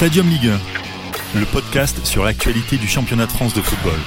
Stadium 0.00 0.30
Ligue 0.30 0.48
1, 1.34 1.40
le 1.40 1.44
podcast 1.44 2.06
sur 2.06 2.24
l'actualité 2.24 2.78
du 2.78 2.88
championnat 2.88 3.26
de 3.26 3.32
France 3.32 3.52
de 3.52 3.60
football. 3.60 4.00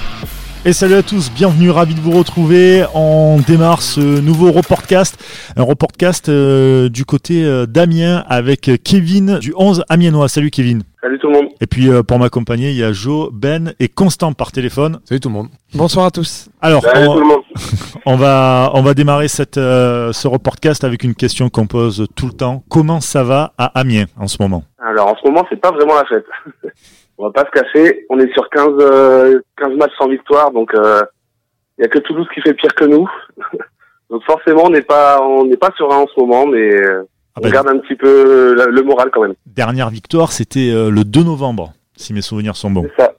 Et 0.65 0.71
salut 0.71 0.93
à 0.93 1.03
tous, 1.03 1.29
bienvenue, 1.29 1.71
ravi 1.71 1.93
de 1.93 1.99
vous 1.99 2.17
retrouver. 2.17 2.85
On 2.95 3.37
démarre 3.45 3.81
ce 3.81 3.99
nouveau 4.21 4.49
reportcast, 4.53 5.21
un 5.57 5.63
reportcast 5.63 6.29
euh, 6.29 6.87
du 6.87 7.03
côté 7.03 7.43
euh, 7.43 7.65
d'Amiens 7.65 8.23
avec 8.29 8.71
Kevin 8.81 9.39
du 9.39 9.53
11 9.57 9.83
Amiennois. 9.89 10.29
Salut 10.29 10.51
Kevin. 10.51 10.83
Salut 11.01 11.19
tout 11.19 11.27
le 11.27 11.33
monde. 11.33 11.49
Et 11.59 11.67
puis 11.67 11.89
euh, 11.89 12.01
pour 12.01 12.17
m'accompagner, 12.17 12.69
il 12.69 12.77
y 12.77 12.83
a 12.83 12.93
Jo, 12.93 13.29
Ben 13.33 13.73
et 13.81 13.89
Constant 13.89 14.31
par 14.31 14.53
téléphone. 14.53 15.01
Salut 15.03 15.19
tout 15.19 15.27
le 15.27 15.33
monde. 15.33 15.49
Bonsoir 15.75 16.05
à 16.05 16.11
tous. 16.11 16.47
Alors, 16.61 16.81
Salut 16.81 17.09
on, 17.09 17.13
tout 17.13 17.19
le 17.19 17.25
monde. 17.25 17.41
on 18.05 18.15
va 18.15 18.71
on 18.73 18.81
va 18.81 18.93
démarrer 18.93 19.27
cette 19.27 19.57
euh, 19.57 20.13
ce 20.13 20.29
reportcast 20.29 20.85
avec 20.85 21.03
une 21.03 21.13
question 21.13 21.49
qu'on 21.49 21.67
pose 21.67 22.07
tout 22.15 22.27
le 22.27 22.31
temps. 22.31 22.63
Comment 22.69 23.01
ça 23.01 23.25
va 23.25 23.51
à 23.57 23.65
Amiens 23.77 24.05
en 24.17 24.27
ce 24.27 24.37
moment? 24.39 24.63
Alors 24.81 25.07
en 25.07 25.15
ce 25.21 25.27
moment, 25.27 25.45
c'est 25.49 25.59
pas 25.59 25.71
vraiment 25.71 25.95
la 25.95 26.05
fête. 26.05 26.25
on 27.23 27.27
va 27.27 27.31
pas 27.31 27.45
se 27.45 27.51
cacher. 27.61 28.05
On 28.09 28.19
est 28.19 28.31
sur 28.33 28.49
15, 28.49 28.67
euh, 28.79 29.39
15 29.57 29.77
matchs 29.77 29.93
sans 29.97 30.09
victoire, 30.09 30.51
donc 30.51 30.71
il 30.75 31.81
y 31.81 31.85
a 31.85 31.87
que 31.87 31.99
Toulouse 31.99 32.27
qui 32.33 32.41
fait 32.41 32.53
pire 32.53 32.75
que 32.75 32.85
nous. 32.85 33.09
donc 34.09 34.23
forcément, 34.25 34.63
on 34.65 34.69
n'est 34.69 34.81
pas 34.81 35.21
on 35.21 35.45
n'est 35.45 35.57
pas 35.57 35.71
serein 35.77 35.97
en 35.97 36.07
ce 36.13 36.19
moment, 36.19 36.45
mais 36.45 36.73
euh, 36.75 37.03
Ah 37.35 37.39
on 37.39 37.41
ben, 37.43 37.51
garde 37.51 37.67
un 37.69 37.77
petit 37.79 37.95
peu 37.95 38.53
le, 38.55 38.69
le 38.71 38.81
moral 38.83 39.09
quand 39.13 39.21
même. 39.21 39.35
Dernière 39.45 39.89
victoire, 39.89 40.31
c'était 40.31 40.71
euh, 40.71 40.89
le 40.91 41.03
2 41.03 41.23
novembre, 41.23 41.73
si 41.95 42.13
mes 42.13 42.21
souvenirs 42.21 42.55
sont 42.55 42.71
bons. 42.71 42.85
C'est 42.97 43.03
ça. 43.03 43.13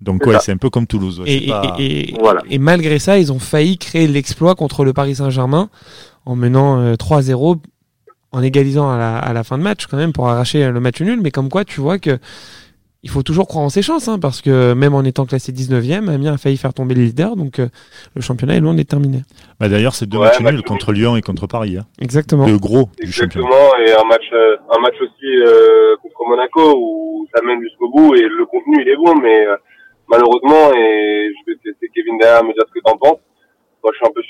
Donc 0.00 0.22
C'est 0.24 0.30
ouais, 0.30 0.38
c'est 0.40 0.52
un 0.52 0.56
peu 0.56 0.68
comme 0.70 0.86
Toulouse. 0.88 1.20
ouais, 1.20 1.30
Et, 1.30 1.40
c'est 1.40 1.46
pas- 1.48 1.76
et- 1.78 2.10
et- 2.10 2.16
Voilà. 2.18 2.40
et 2.50 2.58
malgré 2.58 2.98
ça, 2.98 3.18
ils 3.18 3.32
ont 3.32 3.38
failli 3.38 3.78
créer 3.78 4.08
l'exploit 4.08 4.54
contre 4.56 4.84
le 4.84 4.92
Paris 4.92 5.16
Saint-Germain 5.16 5.68
en 6.26 6.34
menant 6.34 6.80
euh, 6.80 6.94
3-0, 6.96 7.58
en 8.32 8.42
égalisant 8.42 8.90
à 8.90 8.98
la, 8.98 9.18
à 9.18 9.32
la 9.32 9.44
fin 9.44 9.58
de 9.58 9.62
match 9.62 9.86
quand 9.86 9.96
même 9.98 10.12
pour 10.12 10.26
arracher 10.28 10.68
le 10.70 10.80
match 10.80 11.00
nul. 11.02 11.20
Mais 11.22 11.30
comme 11.30 11.48
quoi, 11.50 11.64
tu 11.64 11.80
vois 11.80 11.98
que 12.00 12.18
il 13.04 13.10
faut 13.10 13.22
toujours 13.22 13.48
croire 13.48 13.64
en 13.64 13.68
ses 13.68 13.82
chances, 13.82 14.06
hein, 14.08 14.18
parce 14.20 14.40
que 14.42 14.74
même 14.74 14.94
en 14.94 15.02
étant 15.02 15.26
classé 15.26 15.52
19e, 15.52 16.08
Amiens 16.08 16.34
a 16.34 16.38
failli 16.38 16.56
faire 16.56 16.72
tomber 16.72 16.94
le 16.94 17.02
leader, 17.02 17.34
donc 17.36 17.58
euh, 17.58 17.68
le 18.14 18.22
championnat 18.22 18.54
est 18.54 18.60
loin 18.60 18.74
d'être 18.74 18.88
terminé. 18.88 19.22
Bah, 19.58 19.68
D'ailleurs, 19.68 19.94
c'est 19.94 20.06
deux 20.06 20.18
Ouais, 20.18 20.26
matchs 20.26 20.40
match 20.40 20.54
nuls 20.54 20.62
contre 20.62 20.92
Lyon 20.92 21.16
et 21.16 21.22
contre 21.22 21.46
Paris. 21.46 21.76
Hein. 21.78 21.84
Exactement. 22.00 22.46
Le 22.46 22.58
gros 22.58 22.88
du 23.02 23.10
championnat. 23.10 23.48
Exactement, 23.48 23.76
et 23.84 23.92
un 23.92 24.08
match, 24.08 24.24
euh, 24.32 24.56
un 24.70 24.80
match 24.80 24.94
aussi 25.00 25.26
euh, 25.26 25.96
contre 26.02 26.28
Monaco 26.28 26.74
où 26.78 27.26
ça 27.34 27.42
mène 27.44 27.60
jusqu'au 27.62 27.90
bout 27.90 28.14
et 28.14 28.22
le 28.22 28.46
contenu 28.46 28.76
il 28.80 28.88
est 28.88 28.96
bon, 28.96 29.14
mais 29.20 29.46
euh, 29.46 29.56
malheureusement, 30.08 30.72
et 30.76 31.32
je 31.34 31.50
vais 31.52 31.58
te 31.58 31.68
laisser 31.68 31.90
Kevin 31.94 32.18
derrière 32.18 32.44
me 32.44 32.52
dire 32.52 32.62
ce 32.68 32.72
que 32.72 32.84
t'en 32.84 32.96
penses. 32.96 33.18
Moi, 33.82 33.90
je 33.94 33.96
suis 33.98 34.06
un 34.06 34.12
peu 34.14 34.22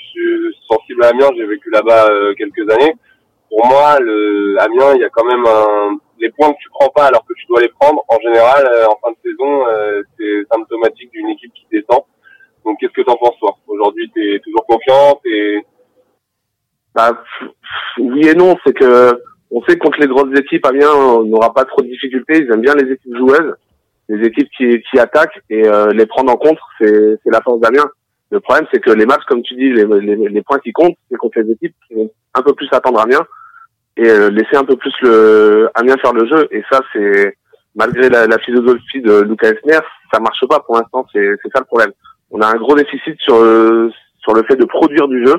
sensible 0.67 1.03
à 1.03 1.09
Amiens, 1.09 1.29
j'ai 1.37 1.45
vécu 1.45 1.69
là-bas 1.69 2.07
euh, 2.09 2.33
quelques 2.35 2.67
années. 2.71 2.95
Pour 3.49 3.67
moi, 3.67 3.99
le 3.99 4.55
Amiens, 4.59 4.95
il 4.95 5.01
y 5.01 5.03
a 5.03 5.09
quand 5.09 5.25
même 5.25 5.45
un, 5.45 5.97
les 6.19 6.29
points 6.31 6.51
que 6.53 6.57
tu 6.59 6.69
prends 6.69 6.89
pas 6.89 7.05
alors 7.07 7.25
que 7.25 7.33
tu 7.33 7.45
dois 7.47 7.61
les 7.61 7.69
prendre. 7.69 8.03
En 8.07 8.19
général, 8.19 8.65
euh, 8.65 8.85
en 8.87 8.97
fin 9.01 9.11
de 9.11 9.17
saison, 9.23 9.67
euh, 9.67 10.01
c'est 10.17 10.43
symptomatique 10.51 11.11
d'une 11.11 11.29
équipe 11.29 11.53
qui 11.53 11.65
descend. 11.71 12.03
Donc, 12.65 12.79
qu'est-ce 12.79 12.93
que 12.93 13.01
t'en 13.01 13.17
penses 13.17 13.37
toi? 13.39 13.55
Aujourd'hui, 13.67 14.09
t'es 14.13 14.39
toujours 14.43 14.65
confiant, 14.65 15.19
t'es 15.23 15.65
Bah, 16.95 17.23
oui 17.99 18.27
et 18.27 18.35
non, 18.35 18.55
c'est 18.65 18.73
que 18.73 19.21
on 19.51 19.61
sait 19.63 19.75
que 19.75 19.85
contre 19.85 19.99
les 19.99 20.07
grosses 20.07 20.37
équipes, 20.39 20.65
Amiens 20.65 20.89
on 20.91 21.25
n'aura 21.25 21.53
pas 21.53 21.65
trop 21.65 21.81
de 21.81 21.87
difficultés. 21.87 22.39
Ils 22.39 22.51
aiment 22.51 22.61
bien 22.61 22.73
les 22.73 22.91
équipes 22.91 23.15
joueuses, 23.17 23.53
les 24.09 24.25
équipes 24.25 24.49
qui, 24.57 24.81
qui 24.89 24.99
attaquent 24.99 25.39
et 25.49 25.67
euh, 25.67 25.91
les 25.91 26.05
prendre 26.05 26.31
en 26.31 26.39
c'est 26.79 27.19
c'est 27.23 27.31
la 27.31 27.41
force 27.41 27.59
d'Amiens. 27.59 27.89
Le 28.31 28.39
problème, 28.39 28.65
c'est 28.73 28.79
que 28.79 28.89
les 28.89 29.05
matchs, 29.05 29.25
comme 29.27 29.43
tu 29.43 29.53
dis, 29.53 29.71
les, 29.71 29.85
les, 29.85 30.15
les 30.15 30.41
points 30.41 30.57
qui 30.57 30.71
comptent, 30.71 30.97
c'est 31.11 31.17
contre 31.17 31.39
les 31.39 31.51
équipes 31.51 31.75
qui 31.87 31.93
vont 31.93 32.09
un 32.33 32.41
peu 32.41 32.53
plus 32.53 32.67
attendre 32.71 32.99
Amiens 32.99 33.27
et 33.97 34.09
euh, 34.09 34.29
laisser 34.29 34.55
un 34.55 34.63
peu 34.65 34.75
plus 34.75 34.93
le 35.01 35.69
Amiens 35.75 35.97
faire 35.97 36.13
le 36.13 36.25
jeu. 36.27 36.47
Et 36.51 36.63
ça, 36.71 36.81
c'est 36.93 37.37
malgré 37.75 38.09
la, 38.09 38.27
la 38.27 38.37
philosophie 38.39 39.01
de 39.01 39.21
Lucas 39.21 39.49
Esner, 39.51 39.79
ça 40.11 40.19
marche 40.19 40.43
pas 40.49 40.59
pour 40.59 40.75
l'instant. 40.77 41.05
C'est 41.13 41.27
c'est 41.41 41.49
ça 41.53 41.59
le 41.59 41.65
problème. 41.65 41.91
On 42.31 42.41
a 42.41 42.47
un 42.47 42.55
gros 42.55 42.75
déficit 42.75 43.19
sur 43.19 43.35
euh, 43.35 43.89
sur 44.19 44.33
le 44.33 44.43
fait 44.43 44.55
de 44.55 44.65
produire 44.65 45.07
du 45.07 45.25
jeu. 45.25 45.35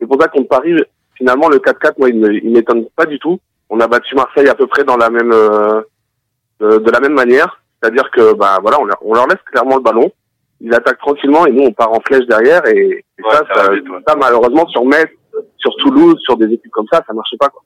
C'est 0.00 0.06
pour 0.06 0.20
ça 0.20 0.28
qu'on 0.28 0.44
Paris, 0.44 0.74
finalement, 1.16 1.48
le 1.48 1.58
4-4, 1.58 1.94
moi, 1.98 2.08
il 2.08 2.20
ne- 2.20 2.32
il 2.32 2.52
m'étonne 2.52 2.86
pas 2.94 3.06
du 3.06 3.18
tout. 3.18 3.40
On 3.70 3.80
a 3.80 3.88
battu 3.88 4.14
Marseille 4.14 4.48
à 4.48 4.54
peu 4.54 4.66
près 4.66 4.84
dans 4.84 4.96
la 4.96 5.10
même 5.10 5.32
euh, 5.32 5.80
de, 6.60 6.78
de 6.78 6.90
la 6.90 7.00
même 7.00 7.14
manière, 7.14 7.60
c'est-à-dire 7.82 8.10
que 8.10 8.32
bah 8.34 8.58
voilà, 8.62 8.80
on 8.80 8.84
leur, 8.84 8.98
on 9.02 9.14
leur 9.14 9.26
laisse 9.26 9.42
clairement 9.46 9.76
le 9.76 9.82
ballon, 9.82 10.10
ils 10.60 10.72
attaquent 10.74 10.98
tranquillement 10.98 11.46
et 11.46 11.52
nous 11.52 11.62
on 11.64 11.72
part 11.72 11.92
en 11.92 12.00
flèche 12.00 12.26
derrière 12.26 12.64
et, 12.66 13.04
et 13.18 13.22
Ouais, 13.22 13.30
ça, 13.32 13.44
ça 13.54 13.64
ça, 13.66 13.72
ça, 14.06 14.16
malheureusement 14.16 14.66
sur 14.68 14.84
Metz, 14.84 15.08
sur 15.56 15.74
Toulouse, 15.76 16.16
sur 16.24 16.36
des 16.36 16.46
équipes 16.46 16.70
comme 16.72 16.86
ça, 16.92 17.02
ça 17.06 17.12
marche 17.12 17.34
pas. 17.38 17.48
Quoi. 17.48 17.62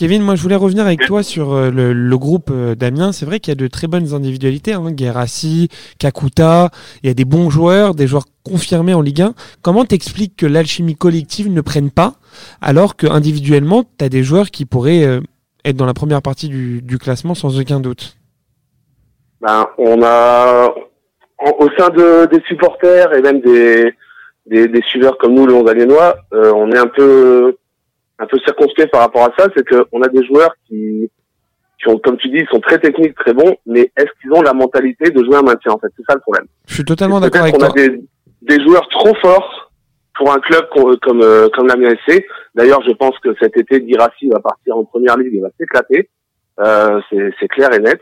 Kevin, 0.00 0.22
moi 0.22 0.34
je 0.34 0.40
voulais 0.40 0.56
revenir 0.56 0.86
avec 0.86 1.00
toi 1.00 1.22
sur 1.22 1.52
euh, 1.52 1.70
le, 1.70 1.92
le 1.92 2.16
groupe 2.16 2.48
euh, 2.50 2.74
d'Amiens. 2.74 3.12
C'est 3.12 3.26
vrai 3.26 3.38
qu'il 3.38 3.50
y 3.50 3.52
a 3.52 3.54
de 3.54 3.66
très 3.66 3.86
bonnes 3.86 4.14
individualités, 4.14 4.72
hein, 4.72 4.82
Kakuta, 5.98 6.70
il 7.02 7.08
y 7.08 7.10
a 7.10 7.12
des 7.12 7.26
bons 7.26 7.50
joueurs, 7.50 7.94
des 7.94 8.06
joueurs 8.06 8.24
confirmés 8.42 8.94
en 8.94 9.02
Ligue 9.02 9.20
1. 9.20 9.34
Comment 9.60 9.84
t'expliques 9.84 10.36
que 10.36 10.46
l'alchimie 10.46 10.96
collective 10.96 11.52
ne 11.52 11.60
prenne 11.60 11.90
pas 11.90 12.14
alors 12.62 12.96
que 12.96 13.06
individuellement, 13.06 13.84
tu 13.98 14.02
as 14.02 14.08
des 14.08 14.22
joueurs 14.22 14.50
qui 14.50 14.64
pourraient 14.64 15.04
euh, 15.04 15.20
être 15.66 15.76
dans 15.76 15.84
la 15.84 15.92
première 15.92 16.22
partie 16.22 16.48
du, 16.48 16.80
du 16.80 16.96
classement 16.96 17.34
sans 17.34 17.60
aucun 17.60 17.78
doute? 17.78 18.16
Ben, 19.42 19.66
on 19.76 20.02
a 20.02 20.72
en- 21.40 21.52
au 21.58 21.68
sein 21.76 21.90
de, 21.90 22.24
des 22.34 22.42
supporters 22.48 23.12
et 23.12 23.20
même 23.20 23.42
des, 23.42 23.92
des, 24.46 24.66
des 24.66 24.80
suiveurs 24.80 25.18
comme 25.18 25.34
nous, 25.34 25.44
le 25.44 25.52
11 25.52 25.68
Aliénois, 25.68 26.16
euh, 26.32 26.54
on 26.56 26.72
est 26.72 26.78
un 26.78 26.86
peu 26.86 27.54
un 28.20 28.26
peu 28.26 28.38
circonspect 28.40 28.90
par 28.92 29.00
rapport 29.00 29.22
à 29.22 29.32
ça, 29.36 29.48
c'est 29.56 29.66
qu'on 29.68 30.02
a 30.02 30.08
des 30.08 30.24
joueurs 30.26 30.54
qui, 30.68 31.10
qui 31.82 31.88
ont, 31.88 31.98
comme 31.98 32.16
tu 32.18 32.28
dis, 32.28 32.38
ils 32.38 32.48
sont 32.48 32.60
très 32.60 32.78
techniques, 32.78 33.14
très 33.16 33.32
bons, 33.34 33.56
mais 33.66 33.90
est-ce 33.96 34.10
qu'ils 34.20 34.32
ont 34.32 34.42
la 34.42 34.52
mentalité 34.52 35.10
de 35.10 35.24
jouer 35.24 35.36
un 35.36 35.42
maintien 35.42 35.72
en 35.72 35.78
fait? 35.78 35.88
C'est 35.96 36.04
ça 36.06 36.14
le 36.14 36.20
problème. 36.20 36.46
Je 36.66 36.74
suis 36.74 36.84
totalement 36.84 37.18
d'accord 37.18 37.42
avec 37.42 37.54
a 37.54 37.58
toi. 37.58 37.68
des, 37.70 38.00
des 38.42 38.62
joueurs 38.64 38.86
trop 38.90 39.14
forts 39.22 39.72
pour 40.16 40.30
un 40.32 40.38
club 40.40 40.68
co- 40.74 40.96
comme 41.02 41.22
euh, 41.22 41.48
comme 41.54 41.66
l'Amiens 41.66 41.94
SC. 42.06 42.22
D'ailleurs, 42.54 42.82
je 42.86 42.92
pense 42.92 43.18
que 43.20 43.34
cet 43.40 43.56
été, 43.56 43.82
Girassi 43.88 44.28
va 44.28 44.40
partir 44.40 44.76
en 44.76 44.84
première 44.84 45.16
ligue, 45.16 45.32
il 45.32 45.40
va 45.40 45.48
s'éclater. 45.58 46.10
Euh, 46.60 47.00
c'est 47.10 47.48
clair 47.48 47.72
et 47.72 47.78
net. 47.78 48.00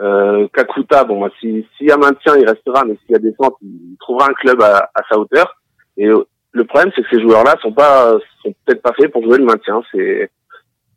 Euh, 0.00 0.46
Kakuta, 0.52 1.02
bon, 1.04 1.22
bah, 1.22 1.30
si- 1.40 1.66
s'il 1.76 1.88
y 1.88 1.90
a 1.90 1.96
maintien, 1.96 2.36
il 2.36 2.46
restera, 2.48 2.84
mais 2.84 2.96
s'il 3.02 3.12
y 3.12 3.14
a 3.16 3.18
descente, 3.18 3.56
il 3.62 3.96
trouvera 3.98 4.26
un 4.30 4.34
club 4.34 4.60
à, 4.62 4.90
à 4.94 5.02
sa 5.10 5.18
hauteur. 5.18 5.56
Et 5.96 6.06
euh, 6.06 6.24
le 6.56 6.64
problème, 6.64 6.90
c'est 6.94 7.02
que 7.02 7.08
ces 7.10 7.20
joueurs-là 7.20 7.54
sont 7.60 7.72
pas, 7.72 8.12
sont 8.42 8.54
peut-être 8.64 8.82
pas 8.82 8.94
faits 8.94 9.12
pour 9.12 9.22
jouer 9.22 9.38
le 9.38 9.44
maintien. 9.44 9.82
C'est, 9.92 10.30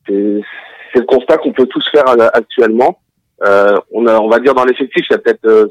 c'est, 0.08 0.42
le 0.96 1.06
constat 1.06 1.38
qu'on 1.38 1.54
peut 1.54 1.68
tous 1.68 1.88
faire 1.92 2.08
euh, 2.08 2.30
actuellement. 2.34 3.00
Euh, 3.46 3.76
on 3.92 4.08
a, 4.08 4.20
on 4.20 4.30
va 4.30 4.40
dire 4.40 4.56
dans 4.56 4.66
l'effectif, 4.66 5.06
il 5.10 5.14
y 5.14 5.16
a 5.16 5.20
peut-être 5.20 5.46
euh, 5.46 5.68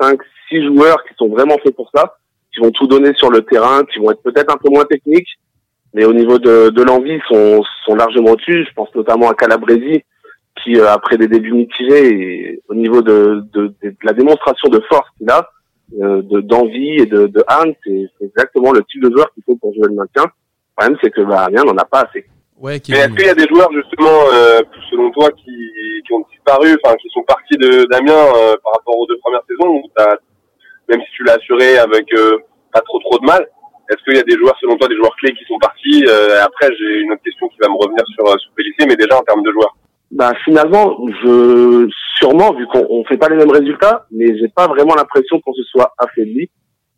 cinq, 0.00 0.20
six 0.48 0.62
joueurs 0.64 1.02
qui 1.04 1.14
sont 1.16 1.28
vraiment 1.28 1.56
faits 1.58 1.74
pour 1.74 1.90
ça, 1.94 2.16
qui 2.54 2.60
vont 2.60 2.70
tout 2.70 2.86
donner 2.86 3.12
sur 3.14 3.30
le 3.30 3.42
terrain, 3.42 3.82
qui 3.84 3.98
vont 3.98 4.10
être 4.10 4.22
peut-être 4.22 4.52
un 4.54 4.58
peu 4.58 4.70
moins 4.70 4.84
techniques, 4.84 5.28
mais 5.94 6.04
au 6.04 6.12
niveau 6.12 6.38
de, 6.38 6.68
de 6.68 6.82
l'envie, 6.82 7.20
sont, 7.28 7.62
sont 7.84 7.94
largement 7.94 8.32
au-dessus. 8.32 8.64
Je 8.68 8.74
pense 8.74 8.94
notamment 8.94 9.30
à 9.30 9.34
Calabresi, 9.34 10.04
qui 10.62 10.78
euh, 10.78 10.88
après 10.90 11.16
des 11.16 11.28
débuts 11.28 11.54
mitigés, 11.54 12.08
et 12.08 12.62
au 12.68 12.74
niveau 12.74 13.02
de, 13.02 13.42
de, 13.52 13.74
de 13.82 13.94
la 14.04 14.12
démonstration 14.12 14.68
de 14.68 14.80
force 14.88 15.08
qu'il 15.18 15.28
a, 15.30 15.48
euh, 16.00 16.22
de 16.22 16.40
d'envie 16.40 16.96
et 17.02 17.06
de, 17.06 17.26
de 17.26 17.44
c'est 17.84 18.24
exactement 18.24 18.72
le 18.72 18.82
type 18.84 19.02
de 19.02 19.10
joueur 19.10 19.32
qu'il 19.34 19.42
faut 19.44 19.56
pour 19.56 19.74
jouer 19.74 19.88
le 19.88 19.94
maintien. 19.94 20.24
Le 20.24 20.74
problème, 20.76 20.98
c'est 21.02 21.10
que 21.10 21.22
bah, 21.22 21.46
rien 21.46 21.64
n'en 21.64 21.76
a 21.76 21.84
pas 21.84 22.02
assez. 22.02 22.24
Ouais, 22.58 22.80
Mais 22.88 22.96
est-ce 22.96 23.14
qu'il 23.14 23.26
y 23.26 23.28
a 23.28 23.34
des 23.34 23.48
joueurs 23.48 23.72
justement, 23.72 24.22
euh, 24.32 24.60
selon 24.90 25.10
toi, 25.10 25.28
qui, 25.32 25.50
qui 26.06 26.12
ont 26.12 26.24
disparu, 26.30 26.76
enfin 26.84 26.94
qui 26.96 27.08
sont 27.10 27.22
partis 27.24 27.56
de 27.58 27.84
d'Amiens 27.90 28.14
euh, 28.14 28.54
par 28.62 28.72
rapport 28.74 28.98
aux 28.98 29.06
deux 29.06 29.18
premières 29.18 29.42
saisons, 29.48 29.68
où 29.68 29.82
même 30.88 31.00
si 31.00 31.12
tu 31.16 31.24
l'as 31.24 31.34
assuré 31.34 31.78
avec 31.78 32.06
euh, 32.14 32.38
pas 32.72 32.80
trop 32.80 33.00
trop 33.00 33.18
de 33.18 33.26
mal, 33.26 33.46
est-ce 33.90 34.02
qu'il 34.04 34.16
y 34.16 34.20
a 34.20 34.22
des 34.22 34.38
joueurs, 34.38 34.56
selon 34.60 34.76
toi, 34.76 34.88
des 34.88 34.96
joueurs 34.96 35.14
clés 35.16 35.34
qui 35.34 35.44
sont 35.44 35.58
partis 35.58 36.04
euh, 36.08 36.42
Après, 36.44 36.68
j'ai 36.78 37.00
une 37.00 37.12
autre 37.12 37.22
question 37.22 37.48
qui 37.48 37.58
va 37.60 37.68
me 37.68 37.76
revenir 37.76 38.04
sur 38.14 38.26
euh, 38.26 38.38
sur 38.38 38.52
Pellissier, 38.54 38.86
mais 38.86 38.96
déjà 38.96 39.18
en 39.18 39.22
termes 39.22 39.42
de 39.42 39.52
joueurs. 39.52 39.76
Bah 40.12 40.32
finalement, 40.44 40.98
je 41.22 41.88
sûrement 42.18 42.52
vu 42.54 42.66
qu'on 42.66 42.86
on 42.90 43.04
fait 43.04 43.16
pas 43.16 43.28
les 43.30 43.36
mêmes 43.36 43.50
résultats, 43.50 44.06
mais 44.10 44.36
j'ai 44.38 44.48
pas 44.48 44.66
vraiment 44.68 44.94
l'impression 44.94 45.40
qu'on 45.40 45.54
se 45.54 45.62
soit 45.64 45.94
affaibli. 45.98 46.50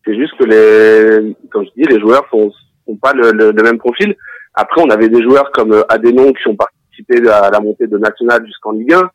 C'est 0.05 0.17
juste 0.17 0.37
que 0.37 0.45
les, 0.45 1.35
comme 1.51 1.65
je 1.65 1.71
dis, 1.77 1.89
les 1.89 2.01
joueurs 2.01 2.27
font, 2.29 2.51
font 2.85 2.97
pas 2.97 3.13
le, 3.13 3.31
le- 3.31 3.53
le 3.53 3.63
même 3.63 3.79
profil. 3.79 4.15
Après, 4.55 4.83
on 4.83 4.91
avait 4.91 5.09
des 5.09 5.23
joueurs 5.23 5.51
comme 5.53 5.73
euh, 5.73 5.83
Adenon 5.89 6.33
qui 6.33 6.49
ont 6.49 6.57
participé 6.57 7.27
à 7.29 7.51
la 7.51 7.61
montée 7.61 7.87
de 7.87 7.97
National 7.99 8.45
jusqu'en 8.47 8.73
Ligue 8.73 8.93
1. 8.93 9.11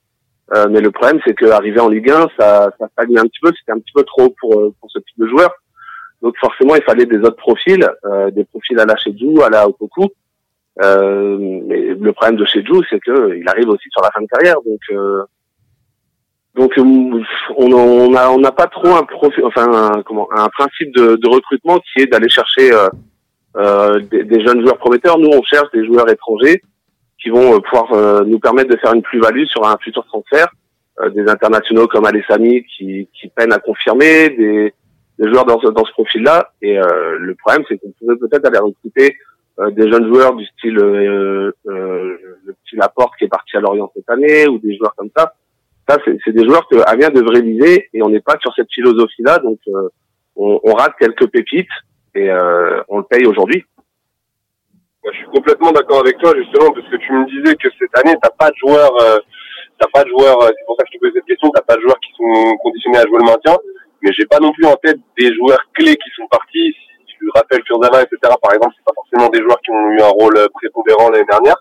Euh, 0.56 0.68
mais 0.70 0.82
le 0.82 0.90
problème, 0.92 1.20
c'est 1.26 1.36
qu'arriver 1.36 1.80
en 1.80 1.90
Ligue 1.90 2.10
1, 2.10 2.28
ça, 2.40 2.72
ça 2.80 2.88
stagne 2.94 3.18
un 3.18 3.24
petit 3.24 3.40
peu. 3.42 3.52
C'était 3.60 3.74
un 3.74 3.80
petit 3.80 3.94
peu 3.94 4.04
trop 4.04 4.34
pour, 4.40 4.58
euh, 4.60 4.74
pour 4.80 4.90
ce 4.90 5.00
type 5.00 5.20
de 5.20 5.28
joueur. 5.28 5.52
Donc 6.22 6.36
forcément, 6.40 6.76
il 6.76 6.84
fallait 6.84 7.06
des 7.06 7.20
autres 7.20 7.36
profils, 7.38 7.88
euh, 8.06 8.32
des 8.32 8.46
profils 8.46 8.80
à 8.80 8.86
la 8.86 8.96
Chedjou, 8.98 9.42
à 9.44 9.50
la 9.50 9.68
Opoku. 9.68 10.08
Euh, 10.82 11.38
mais 11.68 11.96
le 12.00 12.14
problème 12.14 12.38
de 12.38 12.46
Chedjou, 12.46 12.82
c'est 12.90 13.00
que 13.00 13.36
il 13.36 13.48
arrive 13.50 13.70
aussi 13.70 13.90
sur 13.92 14.02
la 14.02 14.12
fin 14.12 14.22
de 14.22 14.28
carrière. 14.28 14.56
Donc, 14.66 14.80
euh, 14.92 15.24
donc 16.56 16.78
euh, 16.78 16.84
on 17.58 17.74
on 17.74 18.14
a 18.16 18.30
on 18.30 18.40
n'a 18.40 18.52
pas 18.52 18.68
trop 18.68 18.96
un 18.96 19.04
profil, 19.04 19.44
enfin 19.46 20.02
comment 20.06 20.28
un 20.32 20.50
principe 20.50 20.96
de, 20.96 21.16
de 21.16 21.28
recrutement 21.28 21.80
qui 21.80 22.04
est 22.04 22.08
d'aller 22.08 22.30
chercher 22.30 22.72
euh, 22.74 22.90
euh, 23.58 24.00
des, 24.00 24.24
des 24.24 24.46
jeunes 24.46 24.62
joueurs 24.62 24.78
prometteurs. 24.78 25.18
Nous, 25.18 25.30
on 25.30 25.44
cherche 25.44 25.70
des 25.74 25.86
joueurs 25.86 26.10
étrangers 26.10 26.62
qui 27.22 27.30
vont 27.30 27.56
euh, 27.56 27.60
pouvoir 27.60 27.92
euh, 27.92 28.24
nous 28.24 28.40
permettre 28.40 28.70
de 28.70 28.78
faire 28.78 28.94
une 28.94 29.02
plus-value 29.02 29.46
sur 29.46 29.68
un 29.68 29.78
futur 29.78 30.06
transfert 30.06 30.50
des 31.16 31.30
internationaux 31.30 31.88
comme 31.88 32.06
Alessami 32.06 32.66
qui, 32.66 33.08
qui 33.14 33.30
peinent 33.30 33.54
à 33.54 33.60
confirmer, 33.60 34.32
des, 34.32 34.74
des 35.18 35.30
joueurs 35.30 35.46
dans 35.46 35.58
dans 35.58 35.86
ce 35.86 35.94
profil-là. 35.94 36.52
Et 36.62 36.76
le 36.76 37.36
problème, 37.36 37.64
c'est 37.70 37.78
qu'on 37.78 37.94
pourrait 37.98 38.18
peut-être 38.18 38.46
aller 38.46 38.58
recruter 38.60 39.16
des 39.72 39.92
jeunes 39.92 40.08
joueurs 40.08 40.36
du 40.36 40.46
style 40.46 40.76
le 40.76 41.54
petit 41.66 42.76
Laporte 42.76 43.14
qui 43.18 43.26
est 43.26 43.30
parti 43.30 43.58
à 43.58 43.60
Lorient 43.60 43.92
cette 43.96 44.10
année 44.10 44.48
ou 44.48 44.58
des 44.60 44.76
joueurs 44.78 44.96
comme 44.96 45.10
ça. 45.16 45.34
Ça, 45.88 45.98
c'est 46.06 46.32
des 46.32 46.46
joueurs 46.46 46.68
que 46.68 46.78
Amiens 46.88 47.10
devrait 47.10 47.42
viser 47.42 47.90
et 47.94 48.04
on 48.04 48.10
n'est 48.10 48.22
pas 48.22 48.38
sur 48.40 48.54
cette 48.56 48.72
philosophie-là. 48.72 49.40
Donc, 49.40 49.60
on, 50.36 50.60
on, 50.64 50.74
rate 50.74 50.94
quelques 51.00 51.28
pépites 51.28 51.68
et 52.16 52.32
on 52.88 53.00
le 53.00 53.04
paye 53.04 53.26
aujourd'hui 53.26 53.66
je 55.06 55.18
suis 55.18 55.26
complètement 55.28 55.72
d'accord 55.72 56.00
avec 56.00 56.18
toi 56.18 56.34
justement 56.36 56.72
parce 56.72 56.88
que 56.88 56.98
tu 56.98 57.12
me 57.12 57.26
disais 57.26 57.56
que 57.56 57.70
cette 57.80 57.98
année 57.98 58.16
t'as 58.22 58.30
pas 58.38 58.50
de 58.50 58.56
joueurs, 58.58 58.92
euh, 59.02 59.20
t'as 59.80 59.88
pas 59.94 60.04
de 60.04 60.10
joueurs. 60.10 60.42
Euh, 60.44 60.50
c'est 60.50 60.66
pour 60.66 60.76
ça 60.78 60.84
que 60.84 60.90
je 60.92 60.98
te 60.98 61.02
pose 61.02 61.12
cette 61.16 61.26
question. 61.26 61.50
T'as 61.52 61.62
pas 61.62 61.76
de 61.76 61.82
joueurs 61.82 62.00
qui 62.00 62.12
sont 62.18 62.58
conditionnés 62.58 62.98
à 62.98 63.08
jouer 63.08 63.20
le 63.20 63.26
maintien, 63.26 63.58
mais 64.02 64.12
j'ai 64.14 64.26
pas 64.26 64.40
non 64.40 64.52
plus 64.52 64.66
en 64.66 64.76
tête 64.76 65.00
des 65.18 65.34
joueurs 65.34 65.64
clés 65.74 65.96
qui 65.96 66.10
sont 66.16 66.28
partis. 66.28 66.76
Rappelles 67.34 67.64
Kurzawa, 67.64 68.02
etc. 68.02 68.18
Par 68.42 68.54
exemple, 68.54 68.74
c'est 68.78 68.86
pas 68.86 68.94
forcément 68.96 69.30
des 69.30 69.42
joueurs 69.42 69.60
qui 69.62 69.72
ont 69.72 69.90
eu 69.92 70.02
un 70.02 70.08
rôle 70.08 70.38
prépondérant 70.54 71.10
l'année 71.10 71.26
dernière. 71.30 71.58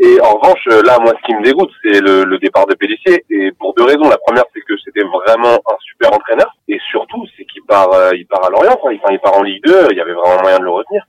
Et 0.00 0.20
en 0.20 0.34
revanche, 0.38 0.64
là, 0.86 0.98
moi, 1.00 1.12
ce 1.18 1.26
qui 1.26 1.34
me 1.34 1.42
dégoûte, 1.42 1.70
c'est 1.82 2.00
le, 2.00 2.38
départ 2.38 2.66
de 2.66 2.74
Pellissier. 2.74 3.24
Et 3.30 3.50
pour 3.52 3.74
deux 3.74 3.84
raisons. 3.84 4.08
La 4.08 4.18
première, 4.18 4.44
c'est 4.54 4.60
que 4.60 4.74
c'était 4.84 5.02
vraiment 5.02 5.54
un 5.54 5.76
super 5.80 6.12
entraîneur. 6.12 6.54
Et 6.68 6.78
surtout, 6.90 7.24
c'est 7.36 7.44
qu'il 7.46 7.64
part, 7.64 7.92
euh, 7.92 8.10
il 8.14 8.26
part 8.26 8.44
à 8.46 8.50
Lorient. 8.50 8.78
Enfin, 8.80 9.12
il 9.12 9.18
part 9.18 9.36
en 9.36 9.42
Ligue 9.42 9.64
2. 9.64 9.88
Il 9.90 9.96
y 9.96 10.00
avait 10.00 10.14
vraiment 10.14 10.40
moyen 10.40 10.58
de 10.60 10.64
le 10.64 10.70
retenir. 10.70 11.02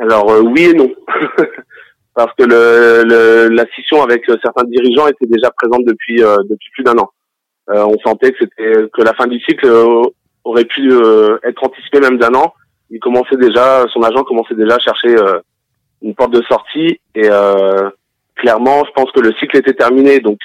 Alors 0.00 0.28
euh, 0.30 0.40
oui 0.40 0.64
et 0.64 0.74
non, 0.74 0.90
parce 2.14 2.34
que 2.36 2.44
la 2.44 3.64
scission 3.72 4.02
avec 4.02 4.28
euh, 4.28 4.36
certains 4.42 4.64
dirigeants 4.64 5.06
était 5.06 5.26
déjà 5.26 5.50
présente 5.50 5.84
depuis 5.84 6.22
euh, 6.22 6.36
plus 6.72 6.82
d'un 6.82 6.98
an. 6.98 7.10
on 7.68 7.96
sentait 8.04 8.32
que 8.32 9.02
la 9.02 9.14
fin 9.14 9.26
du 9.26 9.38
cycle 9.40 9.70
aurait 10.44 10.64
pu 10.64 10.92
être 11.44 11.64
anticipée 11.64 12.00
même 12.00 12.18
d'un 12.18 12.34
an. 12.34 12.52
Il 12.94 13.00
commençait 13.00 13.36
déjà, 13.36 13.84
son 13.92 14.02
agent 14.02 14.22
commençait 14.22 14.54
déjà 14.54 14.76
à 14.76 14.78
chercher 14.78 15.14
une 16.00 16.14
porte 16.14 16.32
de 16.32 16.42
sortie 16.42 17.00
et 17.14 17.28
clairement, 18.36 18.84
je 18.84 18.92
pense 18.94 19.10
que 19.10 19.20
le 19.20 19.32
cycle 19.34 19.56
était 19.56 19.74
terminé. 19.74 20.20
Donc 20.20 20.38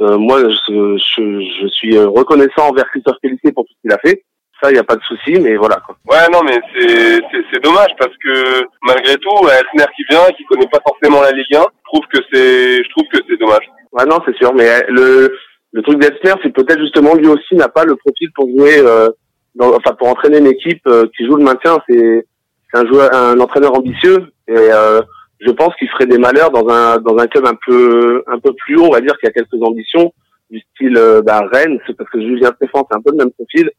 moi, 0.00 0.40
je, 0.40 0.98
je, 0.98 1.60
je, 1.62 1.66
suis 1.68 1.96
reconnaissant 1.98 2.68
envers 2.70 2.90
Christophe 2.90 3.18
Pellissier 3.22 3.52
pour 3.52 3.64
tout 3.64 3.72
ce 3.74 3.80
qu'il 3.82 3.92
a 3.92 3.98
fait 3.98 4.24
ça, 4.62 4.70
il 4.70 4.74
n'y 4.74 4.78
a 4.78 4.84
pas 4.84 4.96
de 4.96 5.02
souci, 5.02 5.38
mais 5.40 5.56
voilà. 5.56 5.76
Quoi. 5.84 5.96
Ouais, 6.08 6.26
non, 6.32 6.40
mais 6.42 6.58
c'est, 6.74 7.20
c'est, 7.52 7.62
dommage 7.62 7.90
parce 7.98 8.14
que 8.22 8.64
malgré 8.82 9.16
tout, 9.16 9.48
Elsner 9.48 9.86
qui 9.94 10.04
vient, 10.08 10.24
qui 10.36 10.44
connaît 10.44 10.68
pas 10.68 10.80
forcément 10.86 11.20
la 11.20 11.32
Ligue 11.32 11.54
1, 11.54 11.60
je 11.60 11.64
trouve 11.84 12.06
que 12.12 12.18
c'est, 12.32 12.82
je 12.82 12.90
trouve 12.90 13.08
que 13.12 13.18
c'est 13.28 13.38
dommage. 13.38 13.70
Ouais, 13.92 14.06
non, 14.06 14.18
c'est 14.24 14.36
sûr, 14.36 14.54
mais 14.54 14.82
le, 14.88 15.36
le 15.72 15.82
truc 15.82 15.98
d'Elsner, 15.98 16.40
c'est 16.42 16.52
peut-être 16.52 16.80
justement 16.80 17.14
lui 17.14 17.28
aussi 17.28 17.54
n'a 17.54 17.68
pas 17.68 17.84
le 17.84 17.96
profil 17.96 18.30
pour 18.34 18.48
jouer, 18.48 18.78
euh, 18.78 19.08
dans, 19.56 19.74
enfin 19.74 19.94
pour 19.98 20.08
entraîner 20.08 20.38
une 20.38 20.46
équipe 20.46 20.86
euh, 20.86 21.06
qui 21.16 21.26
joue 21.26 21.36
le 21.36 21.44
maintien. 21.44 21.78
C'est, 21.88 22.26
un 22.72 22.86
joueur, 22.86 23.08
un 23.14 23.40
entraîneur 23.40 23.74
ambitieux 23.74 24.26
et 24.48 24.54
euh, 24.54 25.00
je 25.40 25.50
pense 25.50 25.74
qu'il 25.76 25.88
ferait 25.88 26.04
des 26.04 26.18
malheurs 26.18 26.50
dans 26.50 26.68
un 26.68 26.98
dans 26.98 27.16
un 27.16 27.26
club 27.26 27.46
un 27.46 27.56
peu 27.66 28.22
un 28.26 28.38
peu 28.38 28.52
plus 28.52 28.76
haut, 28.76 28.88
on 28.88 28.92
va 28.92 29.00
dire, 29.00 29.16
qui 29.18 29.26
a 29.26 29.30
quelques 29.30 29.62
ambitions 29.62 30.12
du 30.50 30.60
style 30.60 30.96
euh, 30.98 31.22
bah, 31.22 31.48
Rennes, 31.50 31.78
parce 31.96 32.10
que 32.10 32.20
Julien 32.20 32.52
Stéphane 32.56 32.82
c'est 32.90 32.96
un 32.96 33.00
peu 33.00 33.12
le 33.12 33.18
même 33.18 33.32
profil 33.32 33.70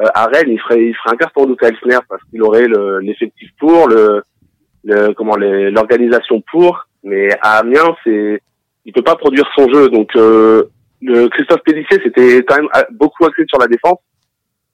euh, 0.00 0.06
à 0.14 0.26
Rennes, 0.26 0.50
il 0.50 0.60
ferait, 0.60 0.86
il 0.86 0.94
ferait 0.94 1.14
un 1.14 1.16
carton 1.16 1.46
de 1.46 1.56
Elsner 1.60 1.98
parce 2.08 2.22
qu'il 2.24 2.42
aurait 2.42 2.66
l'effectif 3.00 3.50
pour, 3.58 3.88
le, 3.88 4.22
le 4.84 5.12
comment 5.12 5.36
l'organisation 5.36 6.42
pour. 6.50 6.86
Mais 7.04 7.28
à 7.42 7.58
Amiens, 7.58 7.94
c'est, 8.02 8.40
il 8.84 8.92
peut 8.92 9.02
pas 9.02 9.14
produire 9.14 9.48
son 9.56 9.68
jeu. 9.72 9.88
Donc 9.90 10.10
euh, 10.16 10.64
le 11.00 11.28
Christophe 11.28 11.62
Pédissier, 11.64 12.00
c'était 12.02 12.42
quand 12.44 12.56
même 12.56 12.68
beaucoup 12.92 13.24
axé 13.24 13.44
sur 13.46 13.60
la 13.60 13.68
défense. 13.68 13.98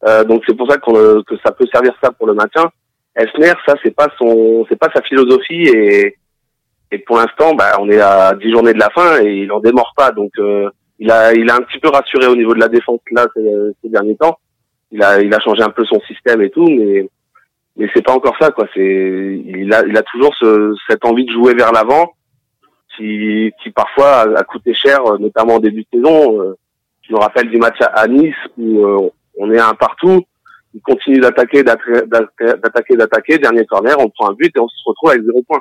Euh, 0.07 0.25
donc 0.25 0.43
c'est 0.47 0.57
pour 0.57 0.71
ça 0.71 0.79
qu'on, 0.79 1.23
que 1.23 1.37
ça 1.45 1.53
peut 1.53 1.67
servir 1.73 1.93
ça 2.03 2.11
pour 2.13 2.27
le 2.27 2.35
maintien. 2.35 2.71
Elsner, 3.15 3.53
ça 3.67 3.75
c'est 3.83 3.95
pas 3.95 4.09
son, 4.19 4.65
c'est 4.69 4.79
pas 4.79 4.91
sa 4.95 5.03
philosophie 5.03 5.69
et 5.69 6.17
et 6.93 6.99
pour 6.99 7.19
l'instant, 7.19 7.55
bah, 7.55 7.77
on 7.79 7.89
est 7.89 8.01
à 8.01 8.35
10 8.35 8.51
journées 8.51 8.73
de 8.73 8.81
la 8.81 8.91
fin 8.91 9.23
et 9.23 9.43
il 9.43 9.53
en 9.53 9.61
démord 9.61 9.93
pas. 9.97 10.11
Donc 10.11 10.33
euh, 10.39 10.69
il 10.99 11.11
a 11.11 11.33
il 11.33 11.49
a 11.51 11.57
un 11.57 11.63
petit 11.63 11.79
peu 11.79 11.89
rassuré 11.89 12.27
au 12.27 12.37
niveau 12.37 12.55
de 12.55 12.61
la 12.61 12.69
défense 12.69 13.01
là 13.13 13.27
ces, 13.35 13.45
ces 13.83 13.89
derniers 13.89 14.17
temps 14.17 14.39
il 14.91 15.03
a 15.03 15.21
il 15.21 15.33
a 15.35 15.41
changé 15.41 15.63
un 15.63 15.71
peu 15.71 15.85
son 15.85 16.01
système 16.01 16.43
et 16.43 16.51
tout, 16.51 16.67
mais 16.67 17.09
mais 17.77 17.89
c'est 17.95 18.05
pas 18.05 18.15
encore 18.15 18.37
ça 18.41 18.51
quoi. 18.51 18.67
C'est 18.75 19.43
il 19.45 19.73
a 19.73 19.85
il 19.87 19.97
a 19.97 20.03
toujours 20.03 20.35
ce, 20.39 20.75
cette 20.89 21.05
envie 21.05 21.25
de 21.25 21.33
jouer 21.33 21.55
vers 21.55 21.73
l'avant, 21.73 22.13
qui 22.97 23.53
qui 23.63 23.71
parfois 23.71 24.37
a, 24.37 24.45
coûté 24.45 24.75
cher, 24.75 25.01
notamment 25.19 25.55
en 25.55 25.61
début 25.61 25.83
de 25.83 25.99
saison. 25.99 26.41
Euh, 26.41 26.57
je 27.03 27.15
me 27.15 27.19
rappelle 27.19 27.51
du 27.51 27.59
match 27.59 27.79
à, 27.81 28.07
Nice 28.07 28.35
où 28.57 28.85
euh, 28.85 29.11
on 29.41 29.51
est 29.51 29.59
un 29.59 29.75
partout. 29.75 30.23
Il 30.75 30.83
continue 30.83 31.19
d'attaquer, 31.19 31.65
d'attaquer, 31.65 32.97
d'attaquer. 32.97 33.39
Dernier 33.39 33.65
corner, 33.65 33.97
on 33.99 34.09
prend 34.11 34.31
un 34.31 34.35
but 34.35 34.55
et 34.55 34.61
on 34.61 34.69
se 34.69 34.83
retrouve 34.85 35.11
avec 35.11 35.25
zéro 35.25 35.43
point. 35.43 35.61